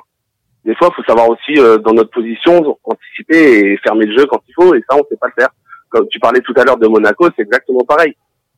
Des 0.65 0.75
fois, 0.75 0.89
il 0.91 0.95
faut 0.95 1.07
savoir 1.07 1.29
aussi 1.29 1.57
euh, 1.57 1.77
dans 1.77 1.93
notre 1.93 2.11
position 2.11 2.77
anticiper 2.83 3.71
et 3.71 3.77
fermer 3.77 4.05
le 4.05 4.17
jeu 4.17 4.25
quand 4.25 4.41
il 4.47 4.53
faut. 4.53 4.75
Et 4.75 4.83
ça, 4.87 4.97
on 4.97 5.03
sait 5.09 5.17
pas 5.19 5.27
le 5.27 5.41
faire. 5.41 5.49
Comme 5.89 6.07
tu 6.09 6.19
parlais 6.19 6.41
tout 6.41 6.53
à 6.57 6.63
l'heure 6.63 6.77
de 6.77 6.87
Monaco, 6.87 7.27
c'est 7.35 7.43
exactement 7.43 7.83
pareil. 7.85 8.13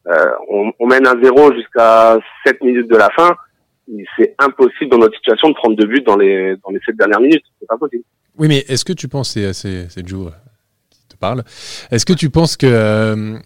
Euh, 0.08 0.32
on, 0.80 0.88
mène 0.88 1.06
un 1.08 1.22
zéro 1.22 1.54
jusqu'à 1.54 2.18
7 2.46 2.62
minutes 2.64 2.90
de 2.90 2.98
la 2.98 3.10
fin. 3.16 3.32
C'est 4.18 4.36
impossible 4.40 4.90
dans 4.90 4.98
notre 4.98 5.16
situation 5.16 5.50
de 5.50 5.54
prendre 5.54 5.76
deux 5.76 5.88
buts 5.88 6.02
dans 6.02 6.18
les 6.18 6.56
dans 6.64 6.72
les 6.72 6.80
7 6.86 6.96
dernières 6.98 7.20
minutes. 7.20 7.44
C'est 7.60 7.68
pas 7.68 7.78
possible. 7.78 8.04
Oui, 8.38 8.48
mais 8.48 8.60
est-ce 8.68 8.84
que 8.84 8.94
tu 8.94 9.08
penses, 9.08 9.32
c'est 9.32 10.08
Joe 10.08 10.32
qui 10.90 11.08
te 11.08 11.16
parle, 11.16 11.44
est-ce 11.92 12.06
que 12.06 12.14
tu 12.14 12.30
penses 12.30 12.58
que 12.58 12.66
euh, 12.66 13.38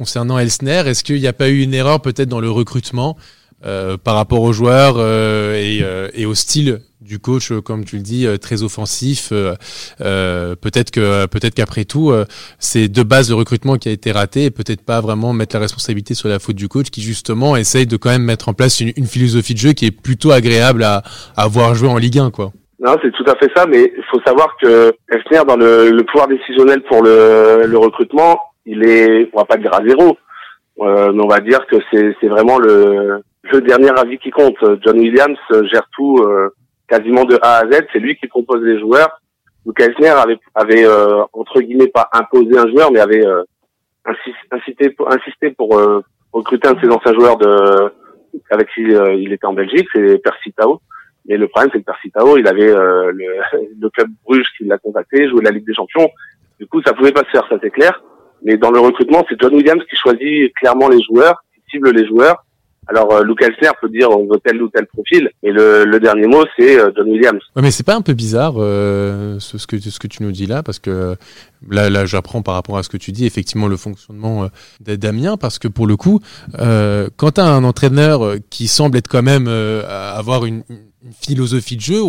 concernant 0.00 0.38
Elsner, 0.38 0.82
est-ce 0.86 1.04
qu'il 1.04 1.20
n'y 1.20 1.26
a 1.26 1.34
pas 1.34 1.50
eu 1.50 1.60
une 1.60 1.74
erreur 1.74 2.00
peut-être 2.00 2.30
dans 2.30 2.40
le 2.40 2.50
recrutement 2.50 3.18
euh, 3.66 3.98
par 3.98 4.14
rapport 4.14 4.40
aux 4.40 4.54
joueurs 4.54 4.94
euh, 4.96 5.54
et, 5.56 5.80
euh, 5.82 6.08
et, 6.14 6.24
au 6.24 6.34
style 6.34 6.80
du 7.02 7.18
coach, 7.18 7.52
comme 7.62 7.84
tu 7.84 7.96
le 7.96 8.02
dis, 8.02 8.26
très 8.40 8.62
offensif. 8.62 9.28
peut-être 9.28 10.90
que 10.90 11.26
peut-être 11.26 11.54
qu'après 11.54 11.84
tout, 11.84 12.14
c'est 12.58 12.88
de 12.88 13.02
base 13.02 13.28
de 13.28 13.34
recrutement 13.34 13.76
qui 13.76 13.90
a 13.90 13.92
été 13.92 14.10
raté 14.10 14.44
et 14.44 14.50
peut-être 14.50 14.82
pas 14.82 15.02
vraiment 15.02 15.34
mettre 15.34 15.54
la 15.56 15.60
responsabilité 15.60 16.14
sur 16.14 16.30
la 16.30 16.38
faute 16.38 16.56
du 16.56 16.68
coach 16.68 16.88
qui 16.88 17.02
justement 17.02 17.56
essaye 17.56 17.86
de 17.86 17.98
quand 17.98 18.10
même 18.10 18.22
mettre 18.22 18.48
en 18.48 18.54
place 18.54 18.80
une, 18.80 18.92
une 18.96 19.06
philosophie 19.06 19.52
de 19.52 19.58
jeu 19.58 19.72
qui 19.72 19.84
est 19.84 19.90
plutôt 19.90 20.30
agréable 20.30 20.82
à, 20.82 21.02
à 21.36 21.46
voir 21.46 21.74
jouer 21.74 21.88
en 21.90 21.98
Ligue 21.98 22.18
1, 22.18 22.30
quoi. 22.30 22.52
Non, 22.80 22.96
c'est 23.02 23.12
tout 23.12 23.30
à 23.30 23.36
fait 23.36 23.50
ça, 23.54 23.66
mais 23.66 23.92
il 23.94 24.04
faut 24.10 24.20
savoir 24.26 24.56
que 24.60 24.94
Elsner, 25.10 25.44
dans 25.46 25.56
le, 25.56 25.90
le, 25.90 26.02
pouvoir 26.04 26.28
décisionnel 26.28 26.82
pour 26.84 27.02
le, 27.02 27.66
le, 27.66 27.78
recrutement, 27.78 28.40
il 28.70 28.84
est, 28.84 29.28
on 29.32 29.38
va 29.38 29.44
pas 29.44 29.56
dire 29.56 29.74
à 29.74 29.84
zéro, 29.84 30.16
euh, 30.80 31.12
mais 31.12 31.22
on 31.22 31.28
va 31.28 31.40
dire 31.40 31.66
que 31.66 31.76
c'est 31.90 32.28
vraiment 32.28 32.58
le, 32.58 33.22
le 33.52 33.60
dernier 33.60 33.90
avis 33.98 34.18
qui 34.18 34.30
compte. 34.30 34.56
John 34.84 34.98
Williams 34.98 35.38
gère 35.70 35.88
tout 35.92 36.18
euh, 36.18 36.50
quasiment 36.88 37.24
de 37.24 37.38
A 37.42 37.58
à 37.58 37.70
Z. 37.70 37.86
C'est 37.92 37.98
lui 37.98 38.16
qui 38.16 38.26
propose 38.28 38.62
les 38.62 38.78
joueurs. 38.78 39.20
Luke 39.66 39.80
Eisner 39.80 40.08
avait, 40.08 40.38
avait 40.54 40.86
euh, 40.86 41.24
entre 41.32 41.60
guillemets 41.60 41.88
pas 41.88 42.08
imposé 42.12 42.56
un 42.58 42.68
joueur, 42.68 42.90
mais 42.92 43.00
avait 43.00 43.26
euh, 43.26 43.42
incité, 44.50 44.96
insisté 45.06 45.50
pour 45.50 45.78
recruter 46.32 46.68
un 46.68 46.72
de 46.72 46.80
ses 46.80 46.90
anciens 46.90 47.12
joueurs 47.12 47.36
de 47.36 47.92
avec 48.50 48.68
qui 48.72 48.82
il 48.82 49.32
était 49.32 49.46
en 49.46 49.52
Belgique, 49.52 49.88
c'est 49.92 50.18
Percy 50.22 50.52
Tao. 50.52 50.80
Mais 51.26 51.36
le 51.36 51.48
problème, 51.48 51.70
c'est 51.72 51.80
que 51.80 51.84
Percy 51.84 52.10
Tao, 52.10 52.38
il 52.38 52.46
avait 52.46 52.72
le, 52.72 53.12
le, 53.12 53.90
club 53.90 54.08
Bruges 54.24 54.46
qui 54.56 54.64
l'a 54.64 54.78
contacté, 54.78 55.28
jouait 55.28 55.44
la 55.44 55.50
Ligue 55.50 55.66
des 55.66 55.74
Champions. 55.74 56.08
Du 56.58 56.66
coup, 56.66 56.80
ça 56.82 56.92
pouvait 56.92 57.12
pas 57.12 57.24
se 57.24 57.30
faire, 57.30 57.46
ça 57.48 57.56
c'est 57.60 57.70
clair. 57.70 58.00
Mais 58.44 58.56
dans 58.56 58.70
le 58.70 58.80
recrutement, 58.80 59.24
c'est 59.28 59.40
John 59.40 59.54
Williams 59.54 59.82
qui 59.88 59.96
choisit 59.96 60.52
clairement 60.54 60.88
les 60.88 61.02
joueurs, 61.02 61.42
qui 61.54 61.60
cible 61.70 61.90
les 61.90 62.06
joueurs 62.06 62.44
alors, 62.90 63.12
euh, 63.12 63.22
Luke 63.22 63.40
Elsner 63.40 63.70
peut 63.80 63.88
dire 63.88 64.10
on 64.10 64.26
veut 64.26 64.40
tel 64.44 64.60
ou 64.60 64.68
tel 64.68 64.84
profil, 64.86 65.30
mais 65.42 65.52
le, 65.52 65.84
le 65.84 66.00
dernier 66.00 66.26
mot 66.26 66.44
c'est 66.58 66.78
euh, 66.78 66.90
John 66.96 67.08
Williams. 67.08 67.40
Ouais, 67.54 67.62
mais 67.62 67.70
c'est 67.70 67.84
pas 67.84 67.94
un 67.94 68.02
peu 68.02 68.14
bizarre 68.14 68.54
euh, 68.56 69.38
ce, 69.38 69.64
que 69.66 69.78
ce 69.78 69.98
que 70.00 70.08
tu 70.08 70.24
nous 70.24 70.32
dis 70.32 70.46
là, 70.46 70.64
parce 70.64 70.80
que 70.80 71.14
là, 71.68 71.88
là, 71.88 72.04
j'apprends 72.04 72.42
par 72.42 72.54
rapport 72.54 72.78
à 72.78 72.82
ce 72.82 72.88
que 72.88 72.96
tu 72.96 73.12
dis 73.12 73.26
effectivement 73.26 73.68
le 73.68 73.76
fonctionnement 73.76 74.44
euh, 74.44 74.96
d'Amien, 74.96 75.36
parce 75.36 75.60
que 75.60 75.68
pour 75.68 75.86
le 75.86 75.96
coup, 75.96 76.20
euh, 76.58 77.08
quand 77.16 77.32
tu 77.32 77.40
as 77.40 77.46
un 77.46 77.62
entraîneur 77.62 78.34
qui 78.50 78.66
semble 78.66 78.98
être 78.98 79.08
quand 79.08 79.22
même 79.22 79.46
avoir 79.46 80.44
une, 80.44 80.64
une, 80.68 81.12
philosophie 81.12 81.76
de 81.76 81.80
jeu, 81.80 82.02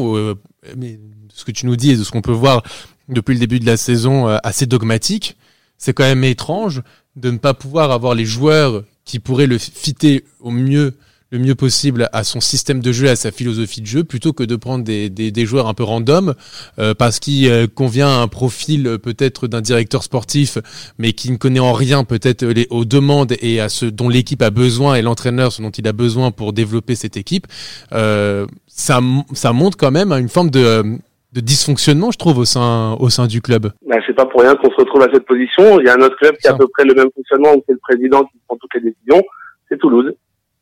mais 0.77 0.99
ce 1.33 1.45
que 1.45 1.51
tu 1.51 1.65
nous 1.65 1.75
dis 1.75 1.91
et 1.91 1.95
de 1.95 2.03
ce 2.03 2.11
qu'on 2.11 2.21
peut 2.21 2.31
voir 2.31 2.61
depuis 3.07 3.33
le 3.33 3.39
début 3.39 3.59
de 3.59 3.65
la 3.65 3.77
saison 3.77 4.27
assez 4.43 4.65
dogmatique, 4.65 5.37
c'est 5.81 5.93
quand 5.93 6.03
même 6.03 6.23
étrange 6.23 6.83
de 7.15 7.31
ne 7.31 7.37
pas 7.37 7.53
pouvoir 7.53 7.91
avoir 7.91 8.13
les 8.13 8.23
joueurs 8.23 8.83
qui 9.03 9.19
pourrait 9.19 9.47
le 9.47 9.57
fitter 9.57 10.23
au 10.39 10.51
mieux 10.51 10.93
le 11.31 11.39
mieux 11.39 11.55
possible 11.55 12.09
à 12.11 12.25
son 12.25 12.41
système 12.41 12.81
de 12.81 12.91
jeu, 12.91 13.09
à 13.09 13.15
sa 13.15 13.31
philosophie 13.31 13.79
de 13.79 13.85
jeu, 13.85 14.03
plutôt 14.03 14.33
que 14.33 14.43
de 14.43 14.57
prendre 14.57 14.83
des, 14.83 15.09
des, 15.09 15.31
des 15.31 15.45
joueurs 15.45 15.69
un 15.69 15.73
peu 15.73 15.83
random, 15.83 16.35
euh, 16.77 16.93
parce 16.93 17.19
qu'il 17.19 17.47
euh, 17.47 17.67
convient 17.73 18.09
à 18.09 18.21
un 18.21 18.27
profil 18.27 18.85
euh, 18.85 18.97
peut-être 18.97 19.47
d'un 19.47 19.61
directeur 19.61 20.03
sportif, 20.03 20.57
mais 20.97 21.13
qui 21.13 21.31
ne 21.31 21.37
connaît 21.37 21.61
en 21.61 21.71
rien 21.71 22.03
peut-être 22.03 22.45
aux 22.69 22.83
demandes 22.83 23.33
et 23.39 23.61
à 23.61 23.69
ce 23.69 23.85
dont 23.85 24.09
l'équipe 24.09 24.41
a 24.41 24.49
besoin 24.49 24.95
et 24.95 25.01
l'entraîneur 25.01 25.53
ce 25.53 25.61
dont 25.61 25.69
il 25.69 25.87
a 25.87 25.93
besoin 25.93 26.31
pour 26.31 26.51
développer 26.51 26.95
cette 26.95 27.15
équipe. 27.15 27.47
ça, 27.91 28.99
ça 29.33 29.53
montre 29.53 29.77
quand 29.77 29.91
même 29.91 30.11
une 30.11 30.27
forme 30.27 30.51
de 30.51 30.99
de 31.33 31.41
dysfonctionnement, 31.41 32.11
je 32.11 32.17
trouve, 32.17 32.39
au 32.39 32.45
sein, 32.45 32.97
au 32.99 33.09
sein 33.09 33.27
du 33.27 33.41
club. 33.41 33.71
Bah, 33.87 33.97
c'est 34.05 34.15
pas 34.15 34.25
pour 34.25 34.41
rien 34.41 34.55
qu'on 34.55 34.69
se 34.69 34.75
retrouve 34.75 35.01
à 35.03 35.07
cette 35.13 35.25
position. 35.25 35.79
Il 35.79 35.85
y 35.85 35.89
a 35.89 35.93
un 35.93 36.01
autre 36.01 36.17
club 36.17 36.35
qui 36.37 36.47
a 36.47 36.51
à 36.51 36.57
peu 36.57 36.67
près 36.67 36.83
le 36.83 36.93
même 36.93 37.09
fonctionnement, 37.15 37.53
où 37.53 37.63
c'est 37.65 37.73
le 37.73 37.79
président 37.79 38.23
qui 38.25 38.37
prend 38.47 38.57
toutes 38.57 38.73
les 38.75 38.91
décisions, 38.91 39.23
c'est 39.69 39.77
Toulouse. 39.77 40.13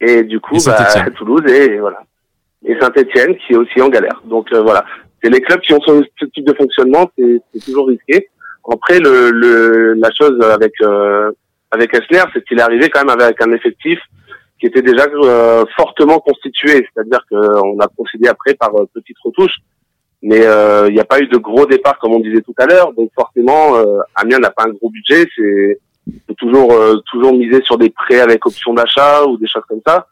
Et 0.01 0.23
du 0.23 0.39
coup, 0.39 0.57
bah, 0.65 0.85
Toulouse 1.17 1.43
et 1.51 1.77
voilà. 1.77 2.03
Et 2.65 2.77
Saint-Etienne 2.79 3.35
qui 3.37 3.53
est 3.53 3.57
aussi 3.57 3.81
en 3.81 3.89
galère. 3.89 4.21
Donc 4.25 4.51
euh, 4.53 4.61
voilà, 4.61 4.85
c'est 5.23 5.29
les 5.29 5.41
clubs 5.41 5.61
qui 5.61 5.73
ont 5.73 5.79
ce, 5.81 6.25
type 6.25 6.45
de 6.45 6.53
fonctionnement, 6.53 7.09
c'est 7.17 7.65
toujours 7.65 7.87
risqué. 7.87 8.29
Après, 8.71 8.99
le, 8.99 9.31
le, 9.31 9.93
la 9.93 10.09
chose 10.11 10.39
avec 10.41 10.73
euh, 10.81 11.31
avec 11.71 11.93
Esner, 11.93 12.23
c'est 12.33 12.43
qu'il 12.45 12.59
est 12.59 12.61
arrivé 12.61 12.89
quand 12.89 13.05
même 13.05 13.19
avec 13.19 13.41
un 13.41 13.51
effectif 13.51 13.99
qui 14.59 14.65
était 14.65 14.81
déjà 14.81 15.05
euh, 15.05 15.63
fortement 15.75 16.19
constitué, 16.19 16.85
c'est-à-dire 16.93 17.23
qu'on 17.29 17.79
a 17.79 17.87
procédé 17.87 18.27
après 18.27 18.53
par 18.55 18.75
euh, 18.75 18.85
petites 18.93 19.17
retouches, 19.23 19.55
mais 20.21 20.45
euh, 20.45 20.87
il 20.89 20.93
n'y 20.93 20.99
a 20.99 21.05
pas 21.05 21.19
eu 21.19 21.27
de 21.27 21.37
gros 21.37 21.65
départ 21.65 21.97
comme 21.99 22.13
on 22.13 22.19
disait 22.19 22.41
tout 22.41 22.53
à 22.57 22.65
l'heure, 22.65 22.93
donc 22.93 23.09
forcément 23.15 23.75
Amiens 24.15 24.39
n'a 24.39 24.51
pas 24.51 24.65
un 24.65 24.71
gros 24.71 24.89
budget, 24.89 25.27
c'est 25.35 25.79
toujours 26.37 26.73
toujours 27.09 27.33
miser 27.33 27.61
sur 27.63 27.77
des 27.77 27.89
prêts 27.89 28.19
avec 28.19 28.45
option 28.45 28.73
d'achat 28.73 29.23
ou 29.25 29.37
des 29.37 29.47
choses 29.47 29.63
comme 29.67 29.81
ça. 29.85 30.07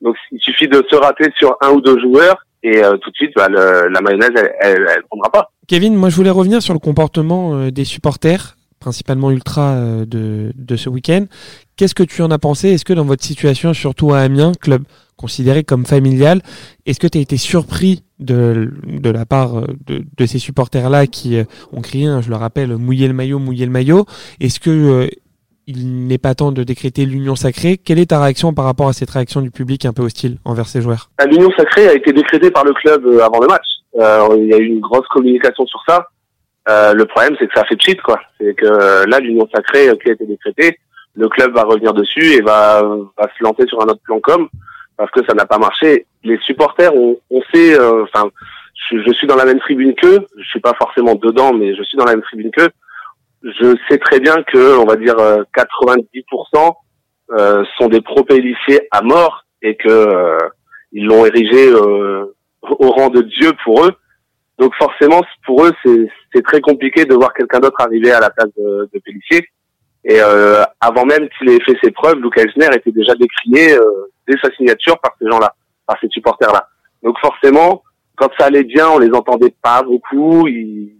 Donc 0.00 0.16
il 0.32 0.40
suffit 0.40 0.68
de 0.68 0.82
se 0.88 0.96
rater 0.96 1.30
sur 1.38 1.56
un 1.60 1.70
ou 1.70 1.80
deux 1.80 1.98
joueurs 2.00 2.44
et 2.62 2.80
tout 3.02 3.10
de 3.10 3.16
suite 3.16 3.32
bah, 3.36 3.48
la 3.48 4.00
mayonnaise 4.00 4.30
elle, 4.36 4.52
elle, 4.60 4.86
elle, 4.96 5.02
prendra 5.04 5.30
pas. 5.30 5.50
Kevin, 5.68 5.94
moi 5.94 6.08
je 6.08 6.16
voulais 6.16 6.30
revenir 6.30 6.62
sur 6.62 6.72
le 6.72 6.80
comportement 6.80 7.68
des 7.70 7.84
supporters 7.84 8.56
principalement 8.80 9.30
ultra 9.30 9.74
euh, 9.74 10.04
de, 10.06 10.52
de 10.56 10.76
ce 10.76 10.88
week-end. 10.88 11.26
Qu'est-ce 11.76 11.94
que 11.94 12.02
tu 12.02 12.22
en 12.22 12.30
as 12.30 12.38
pensé? 12.38 12.70
Est-ce 12.70 12.84
que 12.84 12.94
dans 12.94 13.04
votre 13.04 13.22
situation, 13.22 13.72
surtout 13.72 14.12
à 14.12 14.20
Amiens, 14.20 14.52
club 14.60 14.82
considéré 15.20 15.64
comme 15.64 15.84
familial, 15.84 16.40
est-ce 16.86 16.98
que 16.98 17.06
tu 17.06 17.18
as 17.18 17.20
été 17.20 17.36
surpris 17.36 18.02
de, 18.18 18.70
de 18.86 19.10
la 19.10 19.26
part 19.26 19.58
euh, 19.58 19.66
de, 19.86 20.02
de 20.16 20.26
ces 20.26 20.38
supporters-là 20.38 21.06
qui 21.06 21.36
euh, 21.36 21.44
ont 21.72 21.82
crié, 21.82 22.06
hein, 22.06 22.20
je 22.22 22.30
le 22.30 22.36
rappelle, 22.36 22.76
mouiller 22.76 23.08
le 23.08 23.14
maillot, 23.14 23.38
mouiller 23.38 23.66
le 23.66 23.72
maillot? 23.72 24.06
Est-ce 24.40 24.60
que 24.60 25.08
il 25.66 26.08
n'est 26.08 26.18
pas 26.18 26.34
temps 26.34 26.50
de 26.50 26.64
décréter 26.64 27.04
l'union 27.06 27.36
sacrée? 27.36 27.76
Quelle 27.76 28.00
est 28.00 28.10
ta 28.10 28.20
réaction 28.20 28.52
par 28.54 28.64
rapport 28.64 28.88
à 28.88 28.92
cette 28.92 29.10
réaction 29.10 29.40
du 29.40 29.50
public 29.50 29.84
un 29.84 29.92
peu 29.92 30.02
hostile 30.02 30.38
envers 30.44 30.66
ces 30.66 30.80
joueurs? 30.80 31.10
L'union 31.30 31.50
sacrée 31.56 31.86
a 31.86 31.94
été 31.94 32.12
décrétée 32.12 32.50
par 32.50 32.64
le 32.64 32.72
club 32.72 33.06
avant 33.22 33.40
le 33.40 33.46
match. 33.46 33.68
il 33.94 34.48
y 34.48 34.54
a 34.54 34.58
eu 34.58 34.66
une 34.66 34.80
grosse 34.80 35.06
communication 35.08 35.64
sur 35.66 35.80
ça. 35.86 36.08
Euh, 36.68 36.92
le 36.94 37.04
problème, 37.06 37.36
c'est 37.38 37.46
que 37.46 37.54
ça 37.54 37.64
fait 37.64 37.80
cheat, 37.80 38.00
quoi. 38.02 38.20
C'est 38.38 38.54
que 38.54 38.66
euh, 38.66 39.06
là, 39.06 39.18
l'union 39.18 39.48
sacrée 39.54 39.88
euh, 39.88 39.96
qui 39.96 40.10
a 40.10 40.12
été 40.12 40.26
décrétée, 40.26 40.78
le 41.14 41.28
club 41.28 41.54
va 41.54 41.62
revenir 41.62 41.92
dessus 41.94 42.34
et 42.34 42.40
va, 42.42 42.82
va 42.82 43.28
se 43.36 43.42
lancer 43.42 43.66
sur 43.66 43.80
un 43.82 43.86
autre 43.86 44.02
plan 44.04 44.20
com 44.20 44.48
parce 45.00 45.10
que 45.12 45.24
ça 45.26 45.34
n'a 45.34 45.46
pas 45.46 45.56
marché. 45.56 46.06
Les 46.24 46.38
supporters, 46.40 46.94
on, 46.94 47.16
on 47.30 47.40
sait, 47.54 47.74
enfin, 47.80 48.30
je, 48.90 48.98
je, 48.98 49.12
suis 49.14 49.26
dans 49.26 49.36
la 49.36 49.46
même 49.46 49.58
tribune 49.60 49.94
qu'eux. 49.94 50.18
Je 50.36 50.44
suis 50.44 50.60
pas 50.60 50.74
forcément 50.74 51.14
dedans, 51.14 51.54
mais 51.54 51.74
je 51.74 51.82
suis 51.82 51.96
dans 51.96 52.04
la 52.04 52.12
même 52.12 52.22
tribune 52.22 52.50
qu'eux. 52.50 52.68
Je 53.42 53.74
sais 53.88 53.96
très 53.96 54.20
bien 54.20 54.42
que, 54.42 54.76
on 54.76 54.84
va 54.84 54.96
dire, 54.96 55.16
90% 55.16 56.74
euh, 57.32 57.64
sont 57.78 57.88
des 57.88 58.02
pro 58.02 58.26
à 58.90 59.02
mort 59.02 59.44
et 59.62 59.76
que 59.76 60.38
ils 60.92 61.06
l'ont 61.06 61.24
érigé 61.24 61.72
au 61.72 62.90
rang 62.90 63.08
de 63.08 63.22
Dieu 63.22 63.52
pour 63.64 63.86
eux. 63.86 63.92
Donc 64.58 64.74
forcément, 64.74 65.22
pour 65.46 65.64
eux, 65.64 65.72
c'est 65.82 66.42
très 66.42 66.60
compliqué 66.60 67.06
de 67.06 67.14
voir 67.14 67.32
quelqu'un 67.32 67.60
d'autre 67.60 67.80
arriver 67.80 68.12
à 68.12 68.20
la 68.20 68.28
place 68.28 68.50
de, 68.58 68.90
de. 68.92 69.00
Et 70.04 70.18
euh, 70.20 70.62
avant 70.80 71.04
même 71.04 71.28
qu'il 71.38 71.50
ait 71.50 71.62
fait 71.64 71.76
ses 71.82 71.90
preuves, 71.90 72.20
Luca 72.20 72.42
Elsner 72.42 72.68
était 72.74 72.92
déjà 72.92 73.14
décrié 73.14 73.74
euh, 73.74 73.82
sa 74.42 74.50
signature 74.54 74.98
par 75.00 75.12
ces 75.18 75.28
gens-là, 75.28 75.54
par 75.86 75.98
ces 76.00 76.08
supporters-là. 76.08 76.68
Donc 77.02 77.18
forcément, 77.18 77.82
quand 78.16 78.30
ça 78.38 78.46
allait 78.46 78.64
bien, 78.64 78.88
on 78.88 78.98
les 78.98 79.12
entendait 79.12 79.54
pas 79.62 79.82
beaucoup. 79.82 80.46
Ils, 80.46 80.94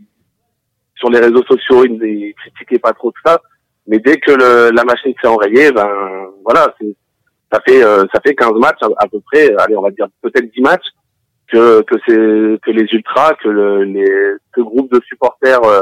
sur 0.96 1.10
les 1.10 1.18
réseaux 1.18 1.44
sociaux, 1.44 1.84
ils 1.84 1.96
ne 1.96 2.32
critiquaient 2.32 2.78
pas 2.78 2.92
trop 2.92 3.10
tout 3.10 3.22
ça. 3.24 3.40
Mais 3.86 3.98
dès 3.98 4.18
que 4.18 4.30
le, 4.30 4.70
la 4.74 4.84
machine 4.84 5.14
s'est 5.20 5.28
enrayée, 5.28 5.72
ben 5.72 5.88
voilà, 6.44 6.74
ça 7.50 7.60
fait 7.66 7.82
euh, 7.82 8.04
ça 8.12 8.20
fait 8.24 8.34
15 8.34 8.52
matchs 8.54 8.78
à, 8.98 9.08
peu 9.08 9.20
près. 9.20 9.52
Allez, 9.58 9.76
on 9.76 9.82
va 9.82 9.90
dire 9.90 10.06
peut-être 10.22 10.52
10 10.54 10.60
matchs 10.60 10.86
que 11.48 11.82
que 11.82 11.96
c'est 12.06 12.60
que 12.60 12.70
les 12.70 12.86
ultras, 12.92 13.34
que 13.42 13.48
le, 13.48 13.84
les 13.84 14.36
ce 14.54 14.60
groupe 14.60 14.92
de 14.92 15.00
supporters 15.08 15.64
euh, 15.64 15.80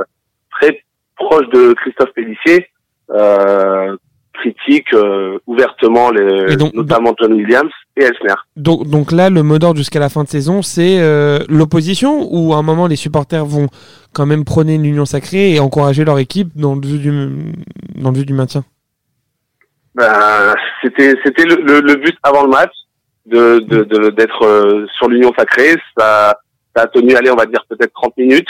très 0.52 0.82
proches 1.16 1.48
de 1.50 1.74
Christophe 1.74 2.12
Pellissier 2.14 2.68
euh, 3.10 3.96
critiquent 4.40 4.94
euh, 4.94 5.38
ouvertement 5.46 6.10
les, 6.10 6.56
notamment 6.74 7.14
John 7.20 7.32
Williams 7.32 7.70
et 7.96 8.04
Elsner. 8.04 8.34
Donc 8.56 8.88
donc 8.88 9.12
là 9.12 9.30
le 9.30 9.42
mot 9.42 9.58
d'ordre 9.58 9.78
jusqu'à 9.78 10.00
la 10.00 10.08
fin 10.08 10.24
de 10.24 10.28
saison 10.28 10.62
c'est 10.62 11.00
euh, 11.00 11.38
l'opposition 11.48 12.28
ou 12.30 12.54
à 12.54 12.56
un 12.56 12.62
moment 12.62 12.86
les 12.86 12.96
supporters 12.96 13.44
vont 13.44 13.68
quand 14.14 14.26
même 14.26 14.44
prôner 14.44 14.74
une 14.74 14.84
union 14.84 15.04
sacrée 15.04 15.54
et 15.54 15.60
encourager 15.60 16.04
leur 16.04 16.18
équipe 16.18 16.48
dans 16.56 16.74
le 16.74 16.80
but 16.80 16.98
du 16.98 17.10
dans 17.96 18.10
le 18.10 18.14
but 18.14 18.26
du 18.26 18.34
maintien? 18.34 18.64
Ben, 19.94 20.54
c'était 20.82 21.14
c'était 21.24 21.44
le, 21.44 21.80
le 21.80 21.96
but 21.96 22.16
avant 22.22 22.44
le 22.44 22.50
match 22.50 22.72
de 23.26 24.10
d'être 24.10 24.44
euh, 24.44 24.86
sur 24.96 25.08
l'union 25.08 25.32
sacrée. 25.36 25.76
Ça, 25.96 26.38
ça 26.74 26.82
a 26.84 26.86
tenu, 26.86 27.14
aller, 27.14 27.30
on 27.30 27.36
va 27.36 27.46
dire 27.46 27.64
peut-être 27.68 27.92
30 27.94 28.16
minutes. 28.16 28.48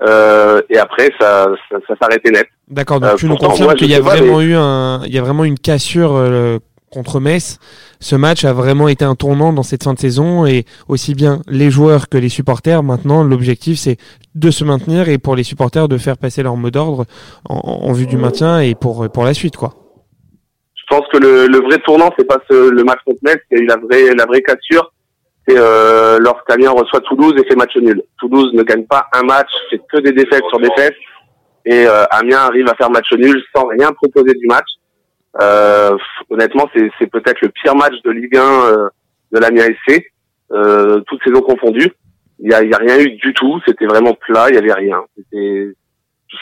Euh, 0.00 0.60
et 0.70 0.78
après, 0.78 1.10
ça, 1.20 1.46
ça, 1.70 1.76
ça 1.86 1.94
s'arrêtait 2.00 2.30
net. 2.30 2.48
D'accord. 2.68 3.00
Donc 3.00 3.12
euh, 3.12 3.16
tu 3.16 3.26
nous 3.26 3.36
confirmes 3.36 3.74
qu'il 3.74 3.90
y 3.90 3.94
a 3.94 4.00
vraiment 4.00 4.40
eu 4.40 4.54
un, 4.54 5.02
il 5.04 5.14
y 5.14 5.18
a 5.18 5.22
vraiment 5.22 5.44
une 5.44 5.58
cassure 5.58 6.14
euh, 6.16 6.58
contre 6.90 7.20
Metz. 7.20 7.58
Ce 8.00 8.16
match 8.16 8.44
a 8.44 8.52
vraiment 8.52 8.88
été 8.88 9.04
un 9.04 9.14
tournant 9.14 9.52
dans 9.52 9.62
cette 9.62 9.84
fin 9.84 9.94
de 9.94 9.98
saison 9.98 10.44
et 10.46 10.64
aussi 10.88 11.14
bien 11.14 11.40
les 11.46 11.70
joueurs 11.70 12.08
que 12.08 12.18
les 12.18 12.28
supporters. 12.28 12.82
Maintenant, 12.82 13.22
l'objectif 13.22 13.78
c'est 13.78 13.96
de 14.34 14.50
se 14.50 14.64
maintenir 14.64 15.08
et 15.08 15.18
pour 15.18 15.36
les 15.36 15.44
supporters 15.44 15.88
de 15.88 15.98
faire 15.98 16.16
passer 16.16 16.42
leur 16.42 16.56
mot 16.56 16.70
d'ordre 16.70 17.04
en, 17.48 17.58
en, 17.58 17.92
vue 17.92 18.06
du 18.06 18.16
maintien 18.16 18.60
et 18.60 18.74
pour 18.74 19.08
pour 19.10 19.24
la 19.24 19.34
suite, 19.34 19.56
quoi. 19.56 19.74
Je 20.74 20.96
pense 20.96 21.06
que 21.12 21.18
le, 21.18 21.46
le 21.46 21.58
vrai 21.64 21.78
tournant, 21.78 22.10
c'est 22.18 22.26
pas 22.26 22.38
ce, 22.50 22.70
le 22.70 22.84
match 22.84 22.98
contre 23.06 23.20
Metz, 23.22 23.38
eu 23.50 23.64
la 23.66 23.76
vraie, 23.76 24.14
la 24.14 24.26
vraie 24.26 24.42
cassure. 24.42 24.92
C'est 25.46 25.58
euh, 25.58 26.18
lorsqu'Amiens 26.20 26.70
reçoit 26.70 27.00
Toulouse 27.00 27.34
et 27.36 27.44
fait 27.48 27.56
match 27.56 27.76
nul. 27.76 28.02
Toulouse 28.18 28.52
ne 28.52 28.62
gagne 28.62 28.84
pas 28.84 29.08
un 29.12 29.22
match, 29.22 29.50
fait 29.70 29.80
que 29.90 29.98
des 29.98 30.12
défaites 30.12 30.44
sur 30.48 30.60
défaites. 30.60 30.94
Et 31.64 31.86
euh, 31.86 32.04
Amiens 32.10 32.38
arrive 32.38 32.68
à 32.68 32.74
faire 32.74 32.90
match 32.90 33.12
nul 33.12 33.42
sans 33.54 33.66
rien 33.66 33.92
proposer 33.92 34.34
du 34.34 34.46
match. 34.46 34.68
Euh, 35.40 35.96
honnêtement, 36.30 36.68
c'est 36.74 37.06
peut-être 37.06 37.40
le 37.40 37.48
pire 37.48 37.74
match 37.74 37.94
de 38.04 38.10
Ligue 38.10 38.36
1 38.36 38.40
euh, 38.42 38.88
de 39.32 39.38
l'Amiens 39.38 39.66
SC, 39.88 40.04
euh, 40.52 41.00
toutes 41.06 41.22
saisons 41.24 41.40
confondues. 41.40 41.92
Il 42.38 42.50
y 42.50 42.54
a, 42.54 42.58
a 42.58 42.78
rien 42.78 42.98
eu 42.98 43.10
du 43.10 43.32
tout. 43.34 43.60
C'était 43.66 43.86
vraiment 43.86 44.14
plat. 44.14 44.46
Il 44.48 44.56
y 44.56 44.58
avait 44.58 44.72
rien. 44.72 45.02
C'était, 45.16 45.72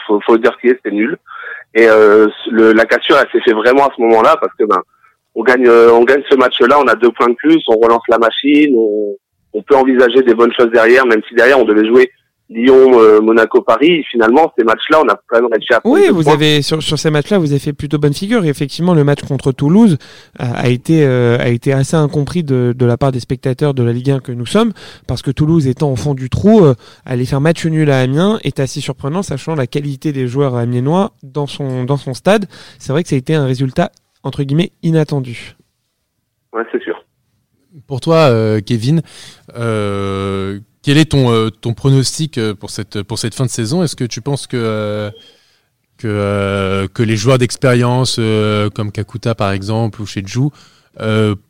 faut, 0.07 0.21
faut 0.27 0.39
dire 0.39 0.57
qu'il 0.59 0.71
c'était 0.71 0.91
nul. 0.91 1.17
Et 1.75 1.87
euh, 1.89 2.27
le, 2.51 2.73
la 2.73 2.85
cassure, 2.85 3.17
elle 3.19 3.31
s'est 3.31 3.45
fait 3.45 3.55
vraiment 3.55 3.87
à 3.87 3.93
ce 3.95 4.01
moment-là 4.01 4.37
parce 4.41 4.55
que 4.55 4.65
ben 4.65 4.83
on 5.35 5.43
gagne, 5.43 5.67
euh, 5.67 5.93
on 5.93 6.05
gagne 6.05 6.23
ce 6.29 6.37
match-là, 6.37 6.79
on 6.81 6.87
a 6.87 6.95
deux 6.95 7.11
points 7.11 7.29
de 7.29 7.35
plus, 7.35 7.63
on 7.69 7.79
relance 7.79 8.03
la 8.09 8.19
machine, 8.19 8.75
on, 8.77 9.15
on 9.53 9.63
peut 9.63 9.77
envisager 9.77 10.23
des 10.23 10.35
bonnes 10.35 10.53
choses 10.59 10.71
derrière, 10.73 11.07
même 11.07 11.23
si 11.29 11.35
derrière 11.35 11.59
on 11.59 11.65
devait 11.65 11.87
jouer 11.87 12.11
Lyon, 12.51 13.01
euh, 13.01 13.21
Monaco, 13.21 13.63
Paris. 13.63 14.05
Finalement, 14.11 14.53
ces 14.59 14.65
matchs-là, 14.65 15.01
on 15.05 15.09
a 15.09 15.15
quand 15.29 15.41
même 15.41 15.51
réussi 15.51 15.73
à. 15.73 15.81
Oui, 15.85 16.09
vous 16.11 16.29
avez 16.29 16.63
sur, 16.63 16.83
sur 16.83 16.99
ces 16.99 17.11
matchs-là, 17.11 17.39
vous 17.39 17.53
avez 17.53 17.61
fait 17.61 17.73
plutôt 17.73 17.99
bonne 17.99 18.13
figure. 18.13 18.45
Et 18.45 18.49
effectivement, 18.49 18.93
le 18.93 19.05
match 19.05 19.23
contre 19.23 19.53
Toulouse 19.53 19.99
a, 20.39 20.69
été 20.69 21.07
euh, 21.07 21.39
a 21.39 21.49
été 21.49 21.73
assez 21.73 21.95
incompris 21.95 22.43
de, 22.43 22.75
de 22.77 22.87
la 22.87 22.97
part 22.97 23.13
des 23.13 23.21
spectateurs 23.21 23.73
de 23.73 23.85
la 23.85 23.93
Ligue 23.93 24.11
1 24.11 24.19
que 24.19 24.33
nous 24.33 24.47
sommes, 24.47 24.73
parce 25.07 25.23
que 25.23 25.31
Toulouse 25.31 25.69
étant 25.69 25.93
au 25.93 25.97
fond 25.97 26.15
du 26.15 26.29
trou, 26.29 26.65
euh, 26.65 26.75
aller 27.07 27.25
faire 27.25 27.41
match 27.41 27.65
nul 27.67 27.89
à 27.89 28.01
Amiens 28.01 28.41
est 28.43 28.59
assez 28.59 28.81
surprenant, 28.81 29.23
sachant 29.23 29.55
la 29.55 29.69
qualité 29.69 30.13
des 30.13 30.27
joueurs 30.27 30.57
amiénois 30.57 31.13
dans 31.23 31.47
son 31.47 31.85
dans 31.85 31.97
son 31.97 32.15
stade. 32.15 32.47
C'est 32.81 32.93
vrai 32.93 33.05
que 33.05 33.09
ça 33.09 33.15
a 33.15 33.19
été 33.19 33.35
un 33.37 33.47
résultat 33.47 33.93
entre 34.23 34.43
guillemets 34.43 34.73
inattendu. 34.83 35.57
Ouais, 36.53 36.65
c'est 36.73 36.83
sûr. 36.83 37.05
Pour 37.87 38.01
toi, 38.01 38.61
Kevin, 38.63 39.03
euh, 39.55 40.59
quel 40.83 40.99
est 40.99 41.11
ton, 41.11 41.31
euh, 41.31 41.51
ton 41.51 41.75
pronostic 41.75 42.39
euh, 42.39 42.55
pour 42.55 42.71
cette, 42.71 43.03
pour 43.03 43.19
cette 43.19 43.35
fin 43.35 43.45
de 43.45 43.51
saison? 43.51 43.83
Est-ce 43.83 43.97
que 43.97 44.05
tu 44.05 44.21
penses 44.21 44.47
que, 44.47 44.57
euh, 44.57 45.11
que, 45.99 46.89
que 46.93 47.03
les 47.03 47.17
joueurs 47.17 47.39
d'expérience 47.39 48.17
comme 48.75 48.91
Kakuta 48.91 49.35
par 49.35 49.53
exemple 49.53 50.01
ou 50.01 50.07
Sheju 50.07 50.49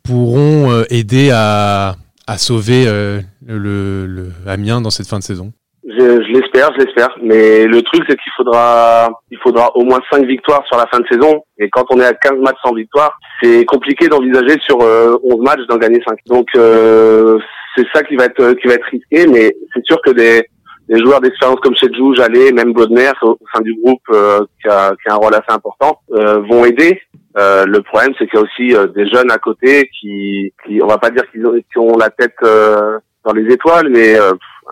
pourront 0.03 0.83
aider 0.89 1.31
à, 1.31 1.95
à 2.27 2.37
sauver 2.37 2.85
le, 2.85 4.05
le 4.05 4.31
Amiens 4.45 4.81
dans 4.81 4.89
cette 4.91 5.07
fin 5.07 5.19
de 5.19 5.23
saison? 5.23 5.53
Je, 5.87 6.23
je 6.23 6.31
l'espère, 6.31 6.71
je 6.77 6.85
l'espère. 6.85 7.15
Mais 7.21 7.65
le 7.65 7.81
truc, 7.81 8.03
c'est 8.07 8.15
qu'il 8.15 8.31
faudra, 8.35 9.09
il 9.31 9.37
faudra 9.39 9.75
au 9.75 9.83
moins 9.83 9.99
5 10.11 10.25
victoires 10.25 10.63
sur 10.67 10.77
la 10.77 10.87
fin 10.87 10.99
de 10.99 11.07
saison. 11.11 11.43
Et 11.57 11.69
quand 11.69 11.85
on 11.89 11.99
est 11.99 12.05
à 12.05 12.13
15 12.13 12.39
matchs 12.39 12.59
sans 12.63 12.73
victoire, 12.73 13.17
c'est 13.41 13.65
compliqué 13.65 14.07
d'envisager 14.07 14.59
sur 14.61 14.77
11 14.79 15.41
matchs 15.41 15.65
d'en 15.67 15.77
gagner 15.77 16.01
5. 16.07 16.17
Donc, 16.27 16.47
euh, 16.55 17.37
c'est 17.75 17.85
ça 17.93 18.03
qui 18.03 18.15
va 18.15 18.25
être 18.25 18.53
qui 18.53 18.67
va 18.67 18.73
être 18.75 18.87
risqué, 18.91 19.27
mais 19.27 19.55
c'est 19.73 19.85
sûr 19.85 20.01
que 20.05 20.11
des, 20.11 20.43
des 20.89 20.99
joueurs 20.99 21.21
d'expérience 21.21 21.59
comme 21.61 21.75
Chedjou, 21.75 22.13
Jallet, 22.15 22.51
même 22.51 22.73
Bodmer 22.73 23.11
au, 23.21 23.37
sein 23.53 23.61
du 23.61 23.73
groupe 23.81 24.01
euh, 24.11 24.39
qui, 24.61 24.69
a, 24.69 24.91
qui 24.91 25.09
a 25.09 25.13
un 25.13 25.17
rôle 25.17 25.33
assez 25.33 25.51
important 25.51 25.99
euh, 26.11 26.39
vont 26.49 26.65
aider. 26.65 27.01
Euh, 27.37 27.65
le 27.65 27.81
problème, 27.81 28.13
c'est 28.17 28.27
qu'il 28.27 28.39
y 28.39 28.41
a 28.41 28.45
aussi 28.45 28.75
euh, 28.75 28.87
des 28.87 29.07
jeunes 29.07 29.31
à 29.31 29.37
côté 29.37 29.89
qui, 29.99 30.53
qui, 30.65 30.81
on 30.83 30.87
va 30.87 30.97
pas 30.97 31.11
dire 31.11 31.23
qu'ils 31.31 31.45
ont, 31.45 31.53
qui 31.53 31.77
ont 31.77 31.97
la 31.97 32.09
tête 32.09 32.35
euh, 32.43 32.99
dans 33.23 33.33
les 33.33 33.53
étoiles, 33.53 33.89
mais 33.89 34.15